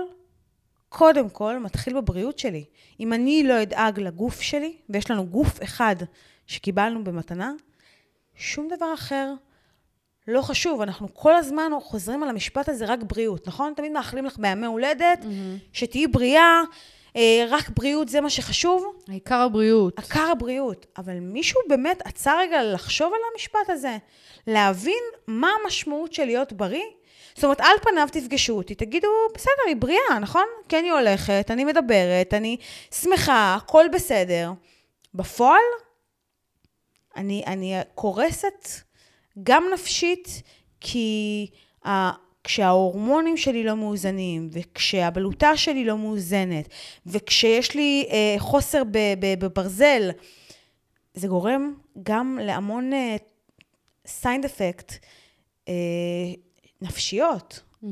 [0.89, 2.65] קודם כל מתחיל בבריאות שלי.
[2.99, 5.95] אם אני לא אדאג לגוף שלי, ויש לנו גוף אחד
[6.47, 7.51] שקיבלנו במתנה,
[8.35, 9.33] שום דבר אחר
[10.27, 13.73] לא חשוב, אנחנו כל הזמן חוזרים על המשפט הזה, רק בריאות, נכון?
[13.75, 15.69] תמיד מאחלים לך בימי הולדת, mm-hmm.
[15.73, 16.61] שתהיי בריאה,
[17.15, 18.95] אה, רק בריאות זה מה שחשוב.
[19.07, 19.99] העיקר הבריאות.
[19.99, 20.85] עיקר הבריאות.
[20.97, 23.97] אבל מישהו באמת עצר רגע לחשוב על המשפט הזה,
[24.47, 26.85] להבין מה המשמעות של להיות בריא.
[27.35, 30.45] זאת אומרת, על פניו תפגשו אותי, תגידו, בסדר, היא בריאה, נכון?
[30.69, 32.57] כן, היא הולכת, אני מדברת, אני
[32.91, 34.51] שמחה, הכל בסדר.
[35.13, 35.61] בפועל,
[37.15, 38.67] אני, אני קורסת
[39.43, 40.41] גם נפשית,
[40.79, 41.47] כי
[42.43, 46.69] כשההורמונים שלי לא מאוזנים, וכשהבלוטה שלי לא מאוזנת,
[47.05, 48.83] וכשיש לי אה, חוסר
[49.19, 50.09] בברזל,
[51.13, 51.73] זה גורם
[52.03, 52.91] גם להמון
[54.07, 54.91] side uh, effect
[55.65, 55.69] uh,
[56.81, 57.61] נפשיות.
[57.83, 57.87] Mm-hmm.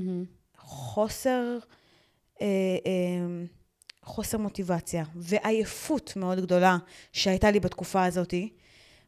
[0.58, 1.58] חוסר,
[2.36, 2.42] uh, uh,
[4.04, 6.78] חוסר מוטיבציה ועייפות מאוד גדולה
[7.12, 8.50] שהייתה לי בתקופה הזאתי.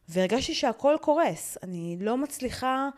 [0.08, 1.58] והרגשתי שהכל קורס.
[1.62, 2.88] אני לא מצליחה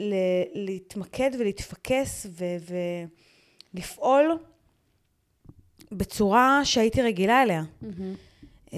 [0.00, 2.74] ל- להתמקד ולהתפקס ו-
[3.74, 4.38] ולפעול
[5.92, 7.62] בצורה שהייתי רגילה אליה.
[7.82, 8.74] Mm-hmm.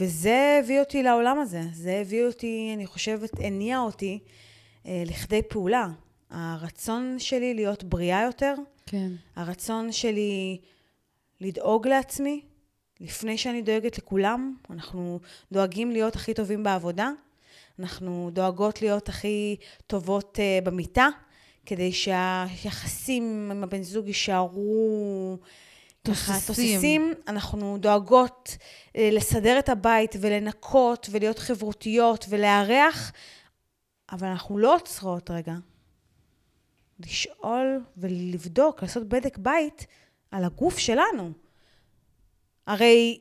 [0.00, 1.62] וזה הביא אותי לעולם הזה.
[1.72, 4.18] זה הביא אותי, אני חושבת, הניע אותי
[4.86, 5.88] אה, לכדי פעולה.
[6.30, 8.54] הרצון שלי להיות בריאה יותר,
[8.86, 9.10] כן.
[9.36, 10.58] הרצון שלי
[11.40, 12.40] לדאוג לעצמי,
[13.00, 15.20] לפני שאני דואגת לכולם, אנחנו
[15.52, 17.10] דואגים להיות הכי טובים בעבודה,
[17.78, 21.08] אנחנו דואגות להיות הכי טובות uh, במיטה,
[21.66, 25.38] כדי שהיחסים עם הבן זוג יישארו
[26.08, 26.74] ככה, תוססים.
[26.74, 28.56] תוססים, אנחנו דואגות
[28.96, 33.12] אה, לסדר את הבית ולנקות ולהיות חברותיות ולארח,
[34.12, 35.54] אבל אנחנו לא עוצרות רגע.
[37.00, 39.86] לשאול ולבדוק, לעשות בדק בית
[40.30, 41.32] על הגוף שלנו.
[42.66, 43.18] הרי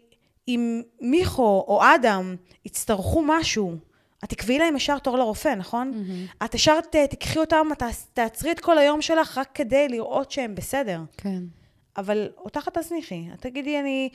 [0.48, 2.36] אם מיכו או אדם
[2.66, 3.76] יצטרכו משהו,
[4.24, 5.92] את תקבעי להם ישר תור לרופא, נכון?
[5.96, 6.26] מהמם.
[6.46, 7.84] את ישר ת- תיקחי אותם, את
[8.14, 11.00] תעצרי את כל היום שלך רק כדי לראות שהם בסדר.
[11.18, 11.40] כן.
[11.98, 13.24] אבל אותך את תזניחי.
[13.34, 14.10] את תגידי, אני...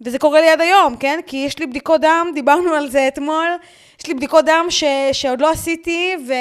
[0.00, 1.20] וזה קורה לי עד היום, כן?
[1.26, 3.46] כי יש לי בדיקות דם, דיברנו על זה אתמול,
[4.00, 4.84] יש לי בדיקות דם ש...
[5.12, 6.32] שעוד לא עשיתי, ו...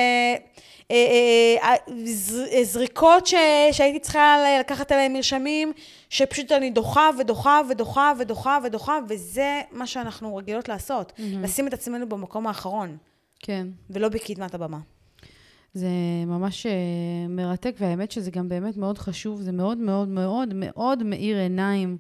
[0.92, 1.76] אה, אה,
[2.06, 3.34] ז- זריקות ש...
[3.72, 5.72] שהייתי צריכה לקחת עליהן מרשמים,
[6.10, 12.10] שפשוט אני דוחה ודוחה ודוחה ודוחה ודוחה, וזה מה שאנחנו רגילות לעשות, לשים את עצמנו
[12.10, 12.98] במקום האחרון,
[13.40, 13.68] כן.
[13.90, 14.80] ולא בקדמת הבמה.
[15.74, 15.88] זה
[16.28, 16.72] ממש אה,
[17.30, 21.98] מרתק, והאמת שזה גם באמת מאוד חשוב, זה מאוד מאוד מאוד מאוד מאיר עיניים.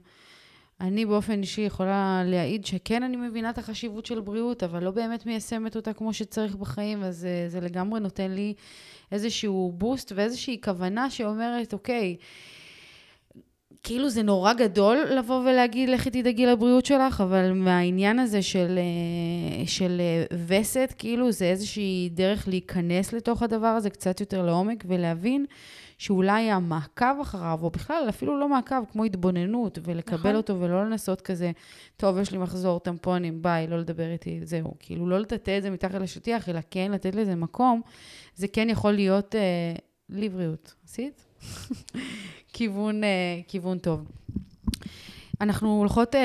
[0.81, 5.25] אני באופן אישי יכולה להעיד שכן אני מבינה את החשיבות של בריאות, אבל לא באמת
[5.25, 8.53] מיישמת אותה כמו שצריך בחיים, אז אה, זה לגמרי נותן לי
[9.11, 12.15] איזשהו בוסט ואיזושהי כוונה שאומרת, אוקיי,
[13.83, 19.67] כאילו זה נורא גדול לבוא ולהגיד, לכי תדאגי לבריאות שלך, אבל מהעניין הזה של, אה,
[19.67, 25.45] של אה, וסת, כאילו זה איזושהי דרך להיכנס לתוך הדבר הזה קצת יותר לעומק ולהבין
[26.01, 30.35] שאולי המעקב אחריו, או בכלל אפילו לא מעקב, כמו התבוננות, ולקבל נכון.
[30.35, 31.51] אותו ולא לנסות כזה,
[31.97, 34.73] טוב, יש לי מחזור טמפונים, ביי, לא לדבר איתי, זהו.
[34.79, 37.81] כאילו לא לטאטא את זה מתחת לשטיח, אלא כן לתת לזה מקום,
[38.35, 39.41] זה כן יכול להיות אה,
[40.09, 40.73] לבריאות.
[40.85, 41.25] עשית?
[42.53, 44.11] כיוון, אה, כיוון טוב.
[45.41, 46.21] אנחנו הולכות אה,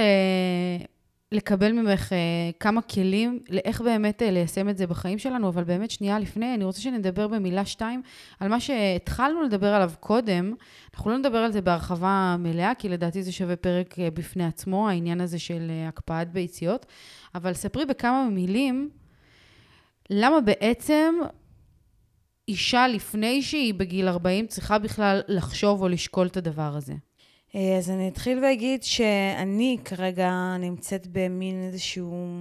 [1.36, 2.18] לקבל ממך אה,
[2.60, 6.64] כמה כלים לאיך באמת אה, ליישם את זה בחיים שלנו, אבל באמת שנייה לפני, אני
[6.64, 8.02] רוצה שנדבר במילה שתיים
[8.40, 10.54] על מה שהתחלנו לדבר עליו קודם.
[10.94, 14.88] אנחנו לא נדבר על זה בהרחבה מלאה, כי לדעתי זה שווה פרק אה, בפני עצמו,
[14.88, 16.86] העניין הזה של הקפאת ביציות,
[17.34, 18.90] אבל ספרי בכמה מילים
[20.10, 21.14] למה בעצם
[22.48, 26.94] אישה לפני שהיא בגיל 40 צריכה בכלל לחשוב או לשקול את הדבר הזה.
[27.56, 32.38] אה, אז אני אתחיל ואגיד שאני כרגע נמצאת במין איזשהו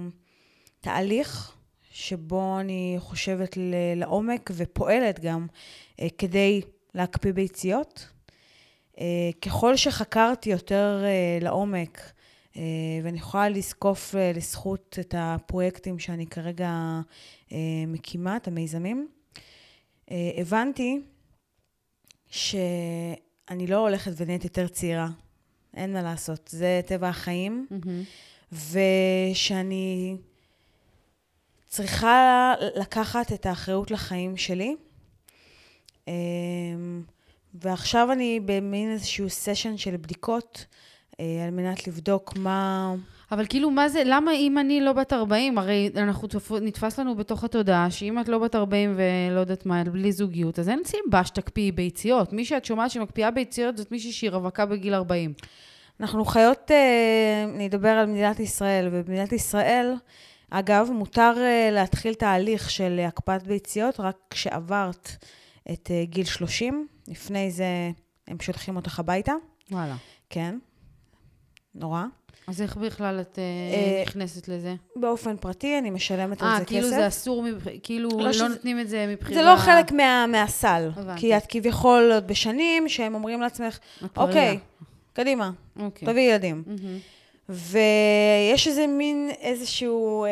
[0.80, 1.56] תהליך
[1.90, 3.58] שבו אני חושבת
[3.96, 5.46] לעומק ופועלת גם
[6.00, 6.60] אה, כדי
[6.94, 8.08] להקפיא ביציות.
[9.00, 11.04] אה, ככל שחקרתי יותר
[11.40, 12.12] לעומק,
[13.02, 17.00] ואני יכולה לזקוף לזכות את הפרויקטים שאני כרגע
[17.86, 19.08] מקימה, את המיזמים,
[20.10, 21.00] הבנתי
[23.48, 25.08] שאני לא הולכת ונהיית יותר צעירה.
[25.74, 27.66] אין מה לעשות, זה טבע החיים.
[29.32, 30.16] ושאני
[31.66, 34.76] צריכה לקחת את האחריות לחיים שלי.
[36.08, 37.02] אמ,
[37.54, 40.66] ועכשיו אני במין איזשהו סשן של בדיקות
[41.20, 42.94] אה, על מנת לבדוק מה...
[43.32, 46.52] אבל כאילו, מה זה, למה אם אני לא בת 40, הרי אנחנו תפ...
[46.52, 50.68] נתפס לנו בתוך התודעה שאם את לא בת 40 ולא יודעת מה, בלי זוגיות, אז
[50.68, 52.32] אין סיבה שתקפיאי ביציות.
[52.32, 55.32] מי שאת שומעת שמקפיאה ביציות זאת מישהי שהיא רווקה בגיל 40.
[56.00, 59.94] אנחנו חיות, אה, אני אדבר על מדינת ישראל, ובמדינת ישראל,
[60.50, 65.10] אגב, מותר אה, להתחיל תהליך של הקפאת ביציות רק כשעברת
[65.72, 66.86] את אה, גיל 30.
[67.08, 67.90] לפני זה
[68.28, 69.32] הם שולחים אותך הביתה,
[69.70, 69.96] וואלה.
[70.30, 70.58] כן,
[71.80, 72.04] נורא.
[72.48, 73.42] אז איך בכלל את אה,
[73.76, 74.74] אה, נכנסת לזה?
[74.96, 76.96] באופן פרטי אני משלמת על אה, זה כאילו כסף.
[76.96, 77.44] זה אסור.
[77.82, 79.40] כאילו לא לא, שזה- נותנים את זה מבחירה...
[79.40, 81.20] זה לא חלק מה, מהסל, הבנתי.
[81.20, 83.78] כי את כביכול עוד בשנים שהם אומרים לעצמך.
[84.16, 84.58] אוקיי,
[85.12, 85.50] קדימה,
[85.80, 86.08] אוקיי.
[86.08, 86.62] תביאי ילדים.
[86.66, 86.98] מהמם.
[87.48, 90.30] ויש איזה מין, איזשהו אה,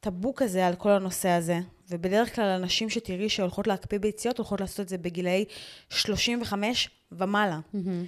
[0.00, 1.58] טאבו כזה על כל הנושא הזה.
[1.90, 5.44] ובדרך כלל הנשים שתראי שהולכות להקפיא ביציות, הולכות לעשות את זה בגילאי
[5.90, 7.60] 35 ומעלה.
[7.74, 8.04] מהמם.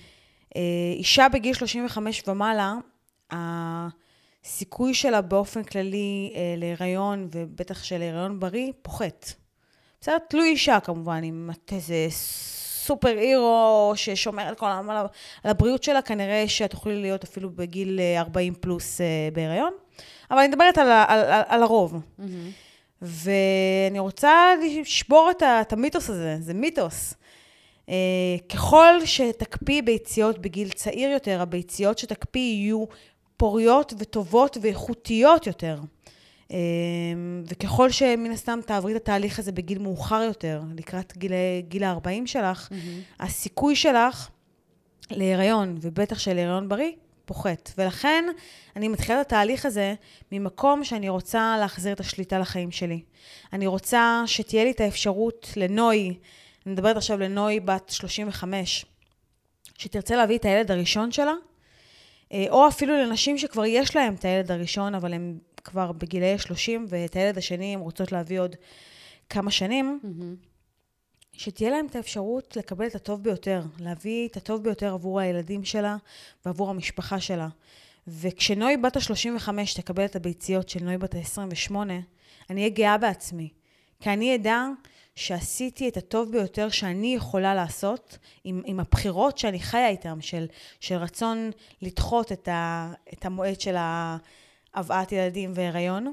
[0.56, 0.62] אה,
[0.96, 2.74] אישה בגיל 35 ומעלה,
[3.30, 9.32] הסיכוי שלה באופן כללי אה, להיריון, ובטח שלהיריון בריא, פוחת.
[10.00, 10.18] בסדר?
[10.28, 12.06] תלוי אישה כמובן, אם את איזה
[12.88, 15.06] סופר הירו ששומרת כל הזמן על
[15.44, 19.72] הבריאות שלה, כנראה שאת תוכלי להיות אפילו בגיל אה, 40 פלוס אה, בהיריון.
[20.30, 21.94] אבל אני מדברת על, על, על, על הרוב.
[22.18, 22.50] מהמם.
[23.02, 27.14] ואני רוצה לשבור את, את המיתוס הזה, זה מיתוס.
[27.88, 27.90] Uh,
[28.48, 32.84] ככל שתקפיא ביציות בגיל צעיר יותר, הביציות שתקפיא יהיו
[33.36, 35.78] פוריות וטובות ואיכותיות יותר.
[36.48, 36.52] Uh,
[37.44, 41.32] וככל שמן הסתם תעברי את התהליך הזה בגיל מאוחר יותר, לקראת גיל,
[41.68, 43.00] גיל ה-40 שלך, מהמם.
[43.20, 44.28] הסיכוי שלך
[45.10, 46.92] להיריון, ובטח של הריון בריא,
[47.24, 47.72] פוחת.
[47.78, 48.24] ולכן
[48.76, 49.94] אני מתחילה את התהליך הזה
[50.32, 53.00] ממקום שאני רוצה להחזיר את השליטה לחיים שלי.
[53.52, 56.14] אני רוצה שתהיה לי את האפשרות לנוי,
[56.66, 58.86] אני מדברת עכשיו לנוי בת 35,
[59.78, 61.34] שתרצה להביא את הילד הראשון שלה,
[62.32, 66.86] אה, או אפילו לנשים שכבר יש להן את הילד הראשון, אבל הן כבר בגילאי 30,
[66.88, 68.56] ואת הילד השני הן רוצות להביא עוד
[69.30, 70.00] כמה שנים,
[71.32, 75.96] שתהיה להם את האפשרות לקבל את הטוב ביותר, להביא את הטוב ביותר עבור הילדים שלה
[76.46, 77.48] ועבור המשפחה שלה.
[78.08, 81.74] וכשנוי בת ה-35 תקבל את הביציות של נוי בת ה-28,
[82.50, 83.48] אני אהיה גאה בעצמי.
[84.00, 84.64] כי אני אדע
[85.18, 90.46] שעשיתי את הטוב ביותר שאני יכולה לעשות עם, עם הבחירות שאני חיה איתן, של,
[90.80, 91.50] של רצון
[91.82, 93.76] לדחות את, ה, את המועד של
[94.74, 96.12] הבאת ילדים והיריון.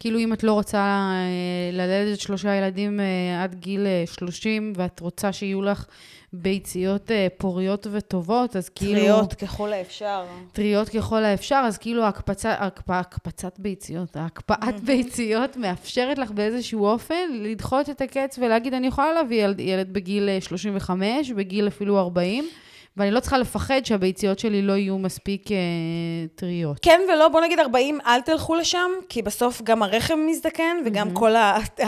[0.00, 5.00] כאילו אם את לא רוצה אה, ללדת שלושה ילדים אה, עד גיל 30, אה, ואת
[5.00, 5.86] רוצה שיהיו לך
[6.32, 9.00] ביציות פוריות וטובות, אז כאילו...
[9.00, 10.24] טריות ככל האפשר.
[10.52, 17.32] טריות ככל האפשר, אז כאילו ההקפצה, הקפ, הקפצת ביציות, ההקפאת ביציות מאפשרת לך באיזשהו אופן
[17.32, 22.44] לדחות את הקץ ולהגיד, אני יכולה להביא ילד, ילד בגיל 35, בגיל אפילו 40.
[22.96, 25.56] ואני לא צריכה לפחד שהביציות שלי לא יהיו מספיק אה,
[26.34, 26.78] טריות.
[26.82, 31.18] כן ולא, בוא נגיד 40, אל תלכו לשם, כי בסוף גם הרחם מזדקן, וגם mm-hmm.
[31.18, 31.58] כל ה...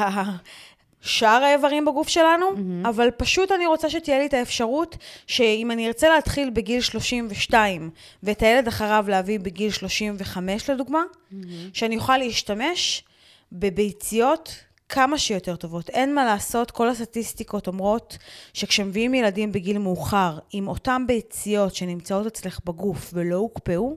[1.00, 2.88] שאר האיברים בגוף שלנו, mm-hmm.
[2.88, 4.96] אבל פשוט אני רוצה שתהיה לי את האפשרות
[5.26, 7.90] שאם אני ארצה להתחיל בגיל 32
[8.22, 11.34] ואת הילד אחריו להביא בגיל 35 לדוגמה, mm-hmm.
[11.72, 13.04] שאני אוכל להשתמש
[13.52, 14.54] בביציות
[14.88, 15.90] כמה שיותר טובות.
[15.90, 18.18] אין מה לעשות, כל הסטטיסטיקות אומרות
[18.54, 23.96] שכשמביאים ילדים בגיל מאוחר עם אותן ביציות שנמצאות אצלך בגוף ולא הוקפאו,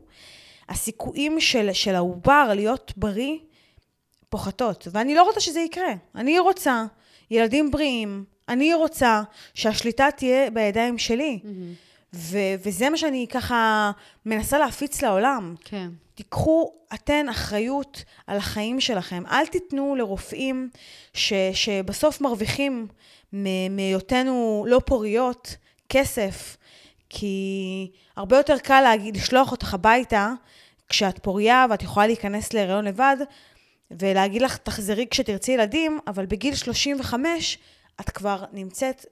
[0.70, 3.38] הסיכויים של, של העובר להיות בריא
[4.32, 4.88] פוחתות.
[4.92, 5.94] ואני לא רוצה שזה יקרה.
[6.16, 6.86] אני רוצה
[7.32, 9.22] ילדים בריאים, אני רוצה
[9.54, 11.40] שהשליטה תהיה בידיים שלי.
[11.44, 11.48] Mm-hmm.
[12.14, 13.92] ו- וזה מה שאני ככה
[14.26, 15.56] מנסה להפיץ לעולם.
[15.64, 15.90] כן.
[16.16, 19.24] תיקחו אתן אחריות על החיים שלכם.
[19.32, 20.70] אל תיתנו לרופאים
[21.14, 22.88] ש- שבסוף מרוויחים
[23.70, 25.56] מהיותנו לא פוריות
[25.90, 26.58] כסף,
[27.10, 30.32] כי הרבה יותר קל להגיד, לשלוח אותך הביתה
[30.90, 33.18] כשאת פוריה ואת יכולה להיכנס להיריון לבד,
[34.00, 37.58] ולהגיד לך, תחזרי כשתרצי ילדים, אבל בגיל 35
[38.02, 39.06] את כבר נמצאת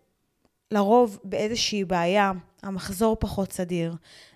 [0.71, 2.31] לרוב באיזושהי בעיה,
[2.63, 3.95] המחזור פחות סדיר,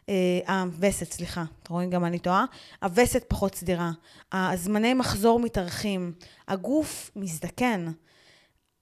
[0.09, 2.45] אה, הווסת, סליחה, אתם רואים גם אני טועה,
[2.81, 3.91] הווסת פחות סדירה,
[4.31, 6.13] הזמני מחזור מתארחים,
[6.47, 7.91] הגוף מזדקן.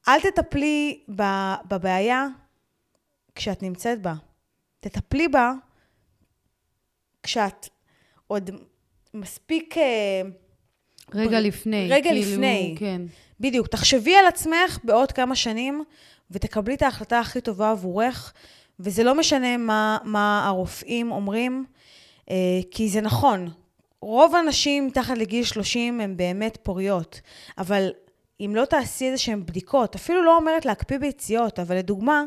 [0.07, 1.03] אל תטפלי
[1.67, 2.27] בבעיה
[3.35, 4.13] כשאת נמצאת בה.
[4.79, 5.51] תטפלי בה
[7.23, 7.69] כשאת
[8.27, 8.49] עוד
[9.13, 9.77] מספיק...
[9.77, 10.21] אה,
[11.13, 11.87] רגע לפני.
[11.89, 12.75] רגע כאילו, לפני.
[12.79, 13.01] כן.
[13.39, 13.67] בדיוק.
[13.67, 15.83] תחשבי על עצמך בעוד כמה שנים,
[16.31, 18.33] ותקבלי את ההחלטה הכי טובה עבורך,
[18.79, 21.65] וזה לא משנה מה, מה הרופאים אומרים,
[22.29, 22.35] אה,
[22.71, 23.49] כי זה נכון.
[24.01, 27.21] רוב הנשים מתחת לגיל 30 הן באמת פוריות,
[27.57, 27.91] אבל
[28.39, 32.23] אם לא תעשי איזה שהן בדיקות, אפילו לא אומרת להקפיא ביציות, אבל לדוגמה,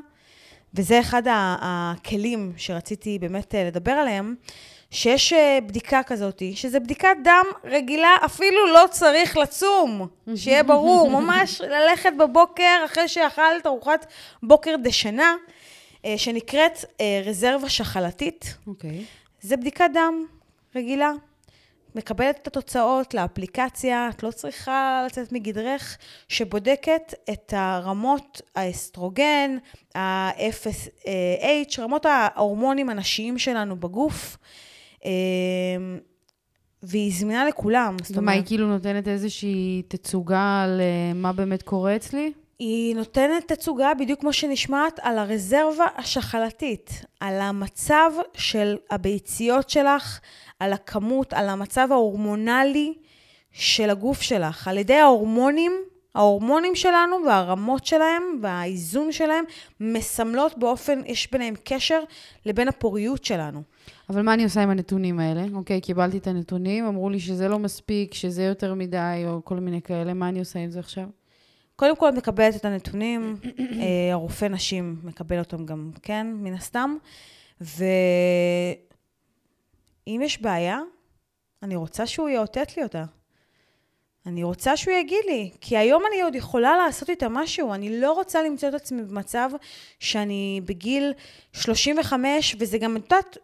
[0.74, 4.34] וזה אחד הכלים שרציתי באמת אה, לדבר עליהם,
[4.94, 11.60] שיש אה, בדיקה כזאת, שזה בדיקת דם רגילה, אפילו לא צריך לצום, שיהיה ברור, ממש
[11.60, 14.06] ללכת בבוקר אחרי שאכלת ארוחת
[14.42, 15.34] בוקר דשנה,
[16.04, 18.56] אה, שנקראת אה, רזרבה שחלתית.
[18.66, 18.90] אוקיי.
[18.90, 19.02] Okay.
[19.40, 20.26] זה בדיקת דם
[20.76, 21.12] רגילה.
[21.94, 29.56] מקבלת את התוצאות לאפליקציה, את לא צריכה לצאת מגדרך, שבודקת את הרמות האסטרוגן,
[29.94, 34.36] ה-FSH, רמות ההורמונים הנשיים שלנו בגוף.
[35.04, 35.98] אמ,
[36.82, 37.96] והיא זמינה לכולם.
[38.14, 42.32] ומה, היא כאילו נותנת איזושהי תצוגה על אה, מה באמת קורה אצלי?
[42.58, 50.20] היא נותנת תצוגה, בדיוק כמו שנשמעת, על הרזרבה השחלתית, על המצב של הביציות שלך,
[50.60, 52.94] על הכמות, על המצב ההורמונלי
[53.52, 54.68] של הגוף שלך.
[54.68, 55.72] על ידי ההורמונים,
[56.14, 59.44] ההורמונים שלנו והרמות שלהם והאיזון שלהם
[59.80, 62.00] מסמלות באופן, יש ביניהם קשר
[62.46, 63.62] לבין הפוריות שלנו.
[64.10, 65.44] אבל מה אני עושה עם הנתונים האלה?
[65.54, 69.82] אוקיי, קיבלתי את הנתונים, אמרו לי שזה לא מספיק, שזה יותר מדי, או כל מיני
[69.82, 71.06] כאלה, מה אני עושה עם זה עכשיו?
[71.76, 73.36] קודם כל את מקבלת את הנתונים,
[73.80, 76.96] אה, הרופא נשים מקבל אותם גם כן, מן הסתם,
[77.60, 77.80] ואם
[80.06, 80.80] יש בעיה,
[81.62, 83.04] אני רוצה שהוא יאותת לי אותה.
[84.26, 88.12] אני רוצה שהוא יגיד לי, כי היום אני עוד יכולה לעשות איתה משהו, אני לא
[88.12, 89.50] רוצה למצוא את עצמי במצב
[90.00, 91.12] שאני בגיל
[91.52, 93.38] 35, וזה גם, את יודעת,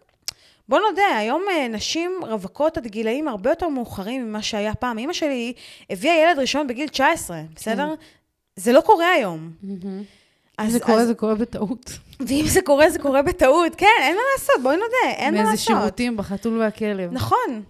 [0.70, 4.98] בוא נודה, היום אה, נשים רווקות עד גילאים הרבה יותר מאוחרים ממה שהיה פעם.
[4.98, 5.52] אימא שלי
[5.90, 7.88] הביאה ילד ראשון בגיל 19, בסדר?
[7.88, 8.04] כן.
[8.56, 9.50] זה לא קורה היום.
[10.58, 11.08] אז, אם זה קורה, אז...
[11.08, 11.90] זה קורה בטעות.
[12.20, 13.74] ואם זה קורה, זה קורה בטעות.
[13.74, 15.70] כן, אין מה לעשות, בואי נודה, אין מה לעשות.
[15.70, 17.12] מאיזה שירותים בחתול והכלב.
[17.12, 17.62] נכון.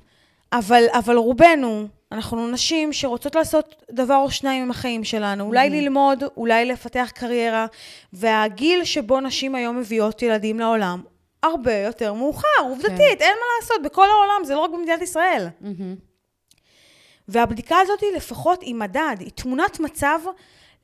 [0.53, 5.45] אבל, אבל רובנו, אנחנו נשים שרוצות לעשות דבר או שניים עם החיים שלנו.
[5.45, 5.73] אולי mm-hmm.
[5.73, 7.67] ללמוד, אולי לפתח קריירה,
[8.13, 11.01] והגיל שבו נשים היום מביאות ילדים לעולם
[11.43, 13.25] הרבה יותר מאוחר, עובדתית, כן.
[13.25, 15.49] אין מה לעשות, בכל העולם, זה לא רק במדינת ישראל.
[15.61, 15.95] מהמם.
[17.29, 20.19] והבדיקה הזאת היא לפחות היא מדד, היא תמונת מצב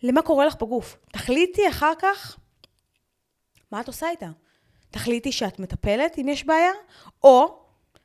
[0.02, 0.96] למה קורה לך בגוף.
[1.12, 2.36] תחליטי אחר כך
[3.72, 4.28] מה את עושה איתה.
[4.90, 6.72] תחליטי שאת מטפלת אם יש בעיה,
[7.22, 7.59] או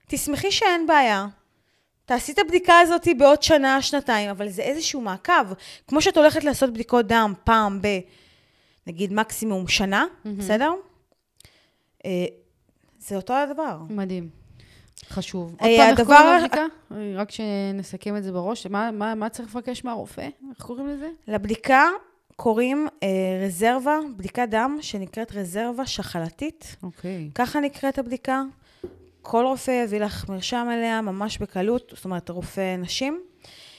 [0.07, 1.27] תשמחי שאין בעיה.
[2.05, 5.53] תעשי את הבדיקה הזאת בעוד שנה, שנתיים, אבל זה איזשהו מעקב.
[5.87, 7.87] כמו שאת הולכת לעשות בדיקות דם פעם ב...
[8.87, 10.29] נגיד מקסימום שנה, mm-hmm.
[10.37, 10.73] בסדר?
[13.07, 13.77] זה אותו הדבר.
[13.89, 14.29] מדהים.
[15.09, 15.55] חשוב.
[15.61, 16.65] אה, עוד פעם, איך קוראים לבדיקה?
[17.15, 18.67] רק שנסכם את זה בראש.
[18.67, 20.21] מה- מה מה צריך לבקש מהרופא?
[20.49, 21.07] איך קוראים לזה?
[21.27, 21.87] לבדיקה
[22.35, 23.07] קוראים אה,
[23.45, 26.75] רזרבה, בדיקת דם שנקראת רזרבה שחלתית.
[26.83, 27.29] אוקיי.
[27.35, 28.41] ככה נקראת הבדיקה.
[29.21, 33.21] כל רופא יביא לך מרשם אליה ממש בקלות, זאת אומרת, רופא נשים.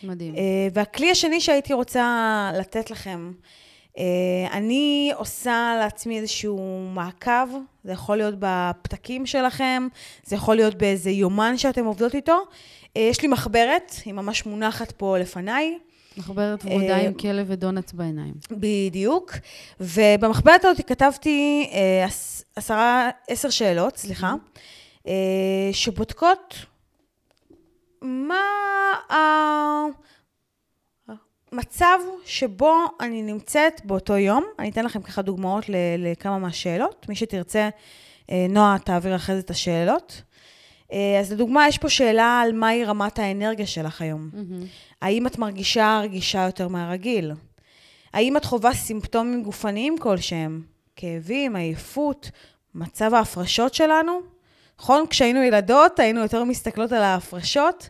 [0.03, 0.35] מדהים.
[0.35, 0.41] אה,
[0.75, 2.07] והכלי השני שהייתי רוצה
[2.59, 3.33] לתת לכם,
[4.53, 6.59] אני עושה לעצמי איזשהו
[6.95, 7.49] מעקב,
[7.85, 9.89] זה יכול להיות בפתקים שלכם,
[10.25, 12.37] זה יכול להיות באיזה יומן שאתם עובדות איתו.
[12.97, 15.79] אה, יש לי מחברת, היא ממש מונחת פה לפניי.
[16.17, 18.35] מחברת ורודה אה, עם כלב ודונלדס בעיניים.
[18.51, 19.33] בדיוק.
[19.81, 24.35] ובמחברת הזאת כתבתי אה, עש- עשרה, עשר שאלות, סליחה,
[25.07, 25.13] אה,
[25.73, 26.55] שבודקות
[28.03, 28.43] מה
[31.53, 34.45] המצב שבו אני נמצאת באותו יום.
[34.59, 35.65] אני אתן לכם ככה דוגמאות
[35.99, 37.07] לכמה מהשאלות.
[37.09, 37.69] מי שתרצה,
[38.31, 40.23] אה, נועה תעביר אחרי זה את השאלות.
[40.93, 44.31] אה, אז לדוגמה, יש פה שאלה על מהי רמת האנרגיה שלך היום.
[44.33, 44.67] מהמם.
[45.03, 47.33] האם את מרגישה רגישה יותר מהרגיל?
[48.13, 50.63] האם את חווה סימפטומים גופניים כלשהם?
[50.97, 52.31] כאבים, עייפות,
[52.75, 54.21] מצב ההפרשות שלנו?
[54.81, 55.07] נכון?
[55.11, 57.89] כשהיינו ילדות היינו יותר מסתכלות על ההפרשות.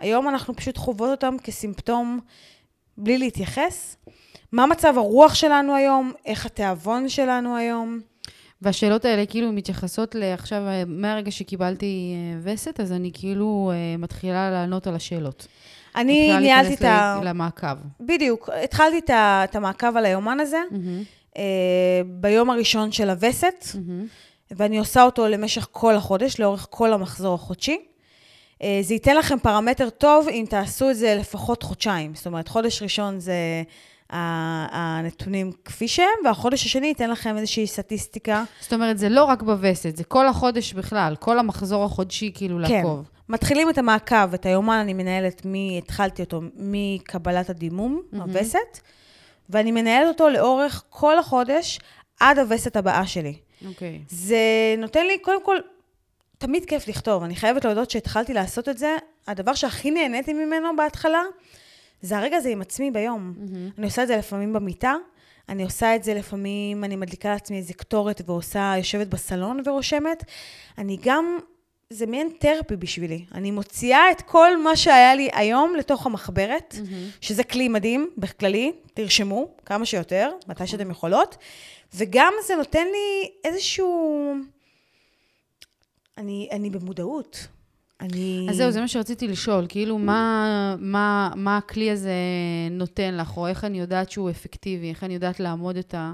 [0.00, 2.20] היום אנחנו פשוט חוות אותם כסימפטום
[2.98, 3.96] בלי להתייחס.
[4.52, 6.12] מה מצב הרוח שלנו היום?
[6.26, 8.00] איך התיאבון שלנו היום?
[8.62, 14.50] והשאלות האלה כאילו מתייחסות לעכשיו, אה, מהרגע שקיבלתי אה, וסת, אז אני כאילו אה, מתחילה
[14.50, 15.46] לענות על השאלות.
[15.96, 17.20] אני מתחילה ניהלתי להיכנס את ה...
[17.24, 17.66] ל- למעקב.
[18.00, 18.48] בדיוק.
[18.64, 21.02] התחלתי את ה- את המעקב על היומן הזה מהמם.
[21.36, 21.42] אה,
[22.06, 23.64] ביום הראשון של הווסת.
[23.74, 24.06] מהמם.
[24.50, 27.78] ואני עושה אותו למשך כל החודש, לאורך כל המחזור החודשי.
[28.62, 32.14] אה, זה ייתן לכם פרמטר טוב אם תעשו את זה לפחות חודשיים.
[32.14, 33.34] זאת אומרת, חודש ראשון זה
[34.10, 34.66] ה-
[34.98, 38.44] הנתונים כפי שהם, והחודש השני ייתן לכם איזושהי סטטיסטיקה.
[38.60, 42.74] זאת אומרת, זה לא רק בווסת, זה כל החודש בכלל, כל המחזור החודשי כאילו כן.
[42.74, 43.08] לעקוב.
[43.28, 45.78] מתחילים את המעקב, את היומן אני מנהלת, מ...
[45.78, 48.30] התחלתי אותו מקבלת הדימום, מהמם.
[48.30, 48.78] הווסת,
[49.50, 51.78] ואני מנהלת אותו לאורך כל החודש
[52.20, 53.34] עד הווסת הבאה שלי.
[53.68, 54.00] אוקיי.
[54.08, 54.38] זה
[54.78, 55.56] נותן לי, קודם כל,
[56.38, 57.22] תמיד כיף לכתוב.
[57.22, 58.96] אני חייבת להודות שהתחלתי לעשות את זה.
[59.26, 61.22] הדבר שהכי נהניתי ממנו בהתחלה,
[62.02, 63.34] זה הרגע הזה עם עצמי ביום.
[63.36, 63.70] מהמם.
[63.78, 64.94] אני עושה את זה לפעמים במיטה,
[65.48, 70.24] אני עושה את זה לפעמים, אני מדליקה לעצמי איזה קטורת ועושה, יושבת בסלון ורושמת.
[70.78, 71.38] אני גם,
[71.90, 73.24] זה מעין תרפי בשבילי.
[73.34, 77.08] אני מוציאה את כל מה שהיה לי היום לתוך המחברת, מהמם.
[77.20, 81.36] שזה כלי מדהים, בכללי, תרשמו כמה שיותר, מתי שאתם יכולות.
[81.94, 84.34] וגם זה נותן לי איזשהו...
[86.18, 87.48] אני, אני במודעות.
[88.00, 88.46] אני...
[88.50, 92.12] אז זהו, זה מה שרציתי לשאול, כאילו, מה, מה, מה הכלי הזה
[92.70, 96.12] נותן לך, או איך אני יודעת שהוא אפקטיבי, איך אני יודעת לעמוד את, ה,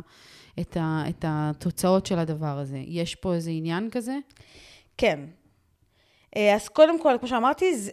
[0.61, 2.79] את, ה, את התוצאות של הדבר הזה?
[2.87, 4.19] יש פה איזה עניין כזה?
[4.99, 5.21] כן.
[6.37, 7.91] אה, אז קודם כל, כמו שאמרתי, זה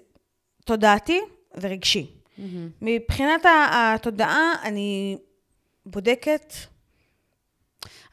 [0.65, 1.19] תודעתי
[1.61, 2.07] ורגשי.
[2.37, 2.69] מהמם.
[2.81, 3.41] מבחינת
[3.73, 5.17] התודעה, אני
[5.85, 6.53] בודקת,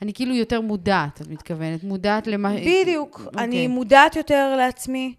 [0.02, 2.52] אני כאילו יותר מודעת, את מתכוונת, מודעת למה...
[2.54, 3.44] בדיוק, אוקיי.
[3.44, 5.14] אני מודעת יותר לעצמי,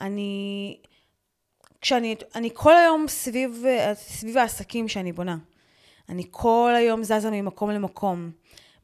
[0.00, 0.76] אני...
[1.80, 3.64] כשאני אני כל היום סביב,
[3.94, 5.36] סביב העסקים שאני בונה.
[6.08, 8.30] אני כל היום זזה ממקום למקום.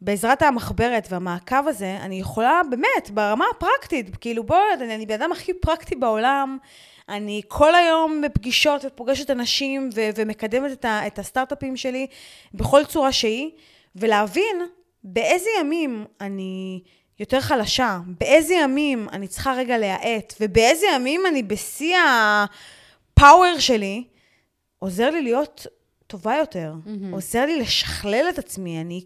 [0.01, 5.33] בעזרת המחברת והמעקב הזה, אני יכולה באמת, ברמה הפרקטית, כאילו בואי, אני, אני בן אדם
[5.33, 6.59] הכי פרקטי בעולם,
[7.09, 12.07] אני כל היום בפגישות ופוגשת אנשים ו- ומקדמת את, ה- את הסטארט-אפים שלי
[12.55, 13.51] בכל צורה שהיא,
[13.97, 14.57] ולהבין
[15.05, 16.83] באיזה ימים אני
[17.21, 24.05] יותר חלשה, באיזה ימים אני צריכה רגע להאט, ובאיזה ימים אני בשיא הפאוור שלי,
[24.79, 25.67] עוזר לי להיות
[26.07, 27.15] טובה יותר, מהמם.
[27.15, 29.05] עוזר לי לשכלל את עצמי, אני,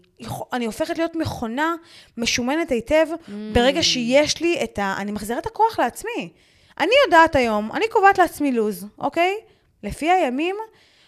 [0.53, 1.75] אני הופכת להיות מכונה
[2.17, 3.07] משומנת היטב
[3.53, 4.95] ברגע שיש לי את ה...
[4.97, 6.33] אני מחזירה את הכוח לעצמי.
[6.79, 9.35] אני יודעת היום, אני קובעת לעצמי לו"ז, אוקיי?
[9.83, 10.55] לפי הימים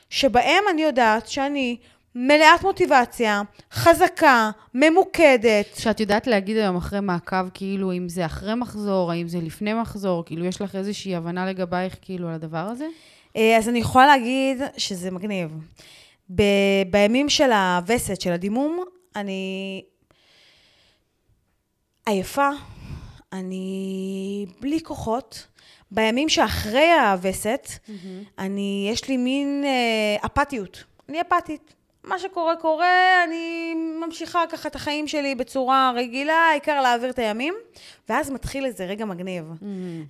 [0.09, 1.77] שבהם אני יודעת שאני
[2.19, 3.41] מלאת מוטיבציה,
[3.71, 5.65] חזקה, ממוקדת.
[5.77, 10.25] שאת יודעת להגיד היום אחרי מעקב, כאילו, אם זה אחרי מחזור, האם זה לפני מחזור,
[10.25, 12.87] כאילו, יש לך איזושהי הבנה לגבייך, כאילו, על הדבר הזה?
[13.35, 15.51] אה, אז אני יכולה להגיד שזה מגניב.
[16.35, 16.43] ב-
[16.91, 18.83] בימים של הווסת, של הדימום,
[19.15, 19.83] אני
[22.05, 22.49] עייפה,
[23.33, 25.47] אני בלי כוחות.
[25.91, 27.67] בימים שאחרי הווסת,
[28.39, 30.83] אני, יש לי מין אה, אפתיות.
[31.09, 31.73] אני אפתית.
[32.07, 33.73] מה שקורה, קורה, אני
[34.05, 37.53] ממשיכה ככה את החיים שלי בצורה רגילה, העיקר להעביר את הימים.
[38.09, 39.43] ואז מתחיל איזה רגע מגניב.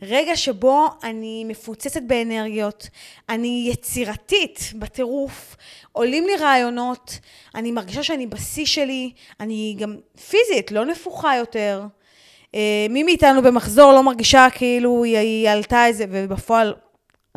[0.01, 2.87] רגע שבו אני מפוצצת באנרגיות,
[3.29, 5.55] אני יצירתית בטירוף,
[5.91, 7.19] עולים לי רעיונות,
[7.55, 9.95] אני מרגישה שאני בשיא שלי, אני גם
[10.29, 11.83] פיזית, לא נפוחה יותר.
[12.55, 16.73] אה, מי מאיתנו במחזור לא מרגישה כאילו היא, היא עלתה איזה, ובפועל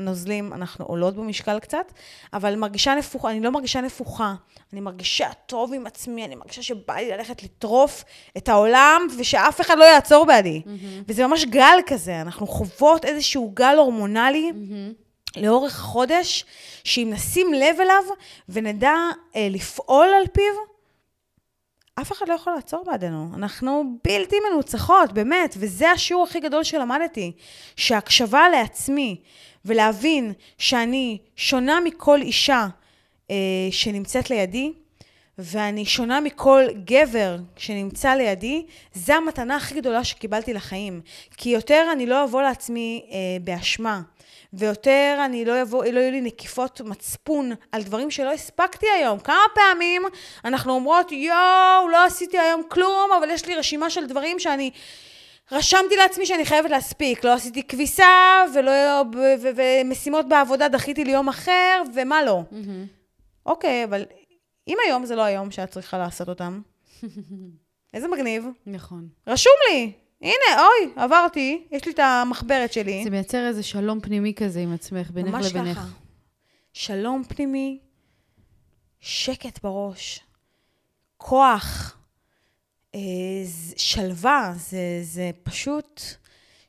[0.01, 1.93] הנוזלים, אנחנו עולות במשקל קצת,
[2.33, 4.35] אבל מרגישה נפוחה, אני לא מרגישה נפוחה,
[4.73, 8.05] אני מרגישה טוב עם עצמי, אני מרגישה שבא לי ללכת לטרוף
[8.37, 10.63] את העולם, ושאף אחד לא יעצור בעדי.
[10.65, 11.05] Mm-hmm.
[11.09, 14.51] וזה ממש גל כזה, אנחנו חוות איזשהו גל הורמונלי.
[14.51, 15.11] Mm-hmm.
[15.37, 16.45] לאורך חודש,
[16.85, 18.03] שאם נשים לב אליו
[18.49, 18.95] ונדע
[19.37, 20.71] אה, לפעול על פיו,
[22.01, 23.31] אף אחד לא יכול לעצור בעדנו.
[23.35, 27.33] אנחנו בלתי מנוצחות, באמת, וזה השיעור הכי גדול שלמדתי,
[27.77, 29.21] שהקשבה לעצמי
[29.65, 32.67] ולהבין שאני שונה מכל אישה
[33.31, 33.37] אה,
[33.71, 34.73] שנמצאת לידי,
[35.39, 41.01] ואני שונה מכל גבר שנמצא לידי, זה המתנה הכי גדולה שקיבלתי לחיים.
[41.37, 44.01] כי יותר אני לא אבוא לעצמי אה, באשמה.
[44.53, 49.19] ויותר אני לא אבוא, לא יהיו לי נקיפות מצפון על דברים שלא הספקתי היום.
[49.19, 50.03] כמה פעמים
[50.45, 54.71] אנחנו אומרות, יואו, לא עשיתי היום כלום, אבל יש לי רשימה של דברים שאני...
[55.53, 58.73] רשמתי לעצמי שאני חייבת להספיק, לא עשיתי כביסה, ולא,
[59.43, 62.43] ומשימות בעבודה דחיתי ליום אחר, ומה לא.
[62.51, 63.47] Mm-hmm.
[63.47, 64.05] אוקיי, אבל
[64.69, 66.61] אם היום זה לא היום שאת צריכה לעשות אותם,
[67.95, 68.47] איזה מגניב.
[68.67, 69.09] נכון.
[69.27, 69.93] רשום לי,
[70.23, 73.05] הנה, אוי, עברתי, יש לי את המחברת שלי.
[73.05, 75.79] זה מייצר איזה שלום פנימי כזה עם עצמך, בינך ממש לבינך.
[75.79, 75.87] ככה.
[76.73, 77.79] שלום פנימי,
[79.01, 80.21] שקט בראש,
[81.17, 81.97] כוח,
[83.77, 86.01] שלווה, זה, זה פשוט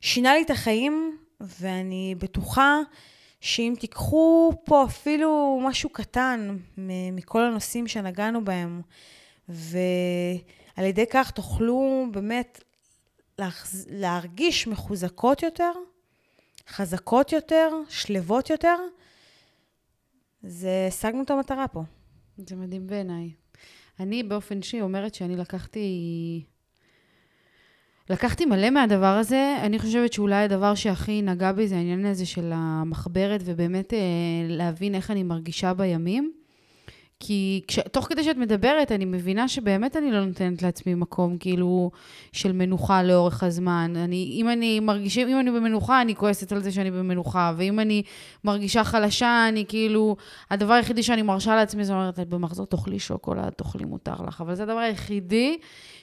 [0.01, 2.79] שינה לי את החיים, ואני בטוחה
[3.39, 6.57] שאם תיקחו פה אפילו משהו קטן
[7.11, 8.81] מכל הנושאים שנגענו בהם,
[9.49, 12.63] ועל ידי כך תוכלו באמת.
[13.87, 15.71] להרגיש מחוזקות יותר,
[16.69, 18.77] חזקות יותר, שלוות יותר,
[20.43, 21.83] זה השגנו את המטרה פה.
[22.37, 23.31] זה מדהים בעיניי.
[24.01, 26.43] אני באופן אישי אומרת שאני לקחתי...
[28.09, 29.57] לקחתי מלא מהדבר הזה.
[29.61, 33.99] אני חושבת שאולי הדבר שהכי נגע בי זה העניין הזה של המחברת, ובאמת אה,
[34.47, 36.33] להבין איך אני מרגישה בימים.
[37.23, 41.91] כי כש, תוך כדי שאת מדברת, אני מבינה שבאמת אני לא נותנת לעצמי מקום, כאילו,
[42.31, 43.93] של מנוחה לאורך הזמן.
[43.95, 48.03] אני, אם אני מרגישה, אם אני במנוחה, אני כועסת על זה שאני במנוחה, ואם אני
[48.43, 50.15] מרגישה חלשה, אני כאילו,
[50.51, 54.41] הדבר היחידי שאני מרשה לעצמי, זה אומרת, במחזור תאכלי שוקולד, תאכלי מותר לך.
[54.41, 55.57] אבל זה הדבר היחידי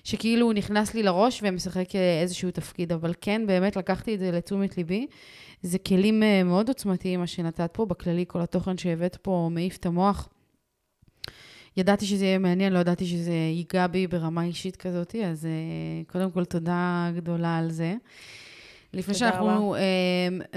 [0.04, 2.92] שכאילו הוא נכנס לי לראש ומשחק אה, איזשהו תפקיד.
[2.92, 5.06] אבל כן, באמת לקחתי את זה לתשומת ליבי.
[5.62, 7.86] זה כלים אה, מאוד עוצמתיים, מה שנתת פה.
[7.86, 10.28] בכללי, כל התוכן שהבאת פה מעיף את המוח.
[11.78, 16.30] ידעתי שזה יהיה מעניין, לא ידעתי שזה ייגע בי ברמה אישית כזאת, אז uh, קודם
[16.30, 17.94] כל תודה גדולה על זה.
[18.94, 19.78] לפני שאנחנו uh,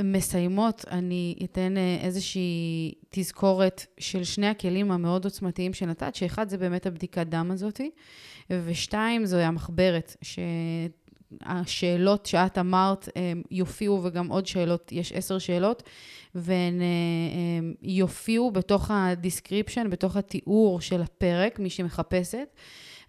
[0.04, 6.86] מסיימות, אני אתן uh, איזושהי תזכורת של שני הכלים המאוד עוצמתיים שנתת, שאחד זה באמת
[6.86, 7.92] הבדיקת דם הזאתי,
[8.50, 10.16] ושתיים זו המחברת,
[11.42, 13.10] שהשאלות שאת אמרת
[13.52, 15.84] יופיעו, וגם עוד שאלות, יש עשר שאלות,
[16.36, 16.82] והן
[17.82, 22.48] יופיעו בתוך ה description, בתוך התיאור של הפרק, מי שמחפשת.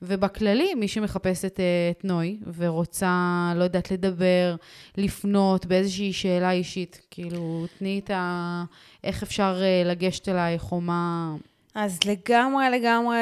[0.05, 1.61] ובכללי, מי שמחפשת
[1.91, 4.57] את נוי ורוצה, לא יודעת, לדבר,
[4.97, 8.65] לפנות באיזושהי שאלה אישית, כאילו, תני את ה...
[9.05, 11.35] איך אפשר לגשת אלייך, או מה...
[11.75, 13.17] אז לגמרי, לגמרי,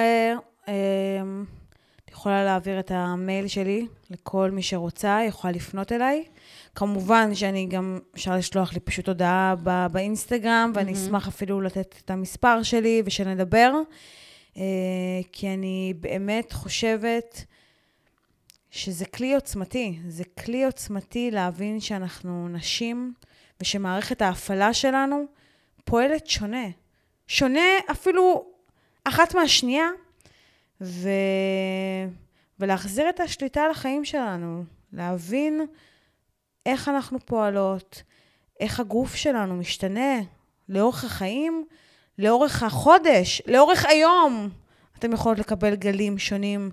[0.65, 6.25] את יכולה להעביר את המייל שלי לכל מי שרוצה, יכולה לפנות אליי.
[6.75, 10.95] כמובן שאני גם, אפשר לשלוח לי פשוט הודעה בא, באינסטגרם, ואני mm-hmm.
[10.95, 13.73] אשמח אפילו לתת את המספר שלי ושנדבר,
[14.55, 14.59] uh,
[15.33, 17.45] כי אני באמת חושבת
[18.71, 19.99] שזה כלי עוצמתי.
[20.09, 23.14] זה כלי עוצמתי להבין שאנחנו נשים,
[23.61, 25.25] ושמערכת ההפעלה שלנו
[25.85, 26.66] פועלת שונה.
[27.27, 27.61] שונה
[27.91, 28.45] אפילו
[29.05, 29.89] אחת מהשנייה,
[30.81, 31.09] ו...
[32.61, 35.66] ולהחזיר את השליטה על החיים שלנו, להבין
[36.71, 38.03] איך אנחנו פועלות,
[38.61, 40.21] איך הגוף שלנו משתנה
[40.68, 41.64] לאורך החיים,
[42.18, 44.49] לאורך החודש, לאורך היום.
[44.99, 46.71] אתם יכולות לקבל גלים שונים.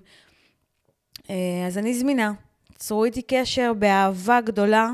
[1.66, 2.32] אז אני זמינה.
[2.76, 4.90] צרו איתי קשר באהבה גדולה.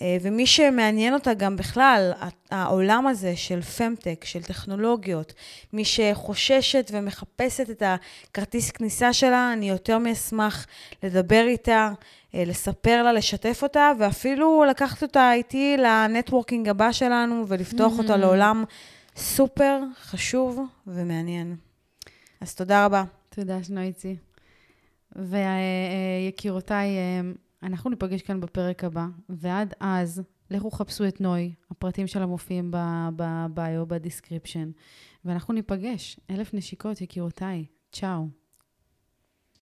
[0.00, 2.12] אה, ומי שמעניין אותה גם בכלל,
[2.50, 5.34] העולם הזה של פמטק, של טכנולוגיות,
[5.72, 10.66] מי שחוששת ומחפשת את הכרטיס כניסה שלה, אני יותר מאשמח
[11.02, 11.90] לדבר איתה,
[12.34, 18.02] אה, לספר לה, לשתף אותה, ואפילו לקחת אותה איתי לנטוורקינג הבא שלנו ולפתוח mm-hmm.
[18.02, 18.64] אותה לעולם
[19.16, 21.56] סופר חשוב ומעניין.
[22.40, 23.04] אז תודה רבה.
[23.30, 24.16] תודה, שנויצי.
[25.16, 26.88] ויקירותיי,
[27.62, 32.70] אנחנו ניפגש כאן בפרק הבא, ועד אז, לכו חפשו את נוי, הפרטים שלה מופיעים
[33.16, 34.70] ב bio, ב description,
[35.24, 36.20] ואנחנו ניפגש.
[36.30, 37.66] אלף נשיקות, יקירותיי.
[37.92, 38.28] צ'או.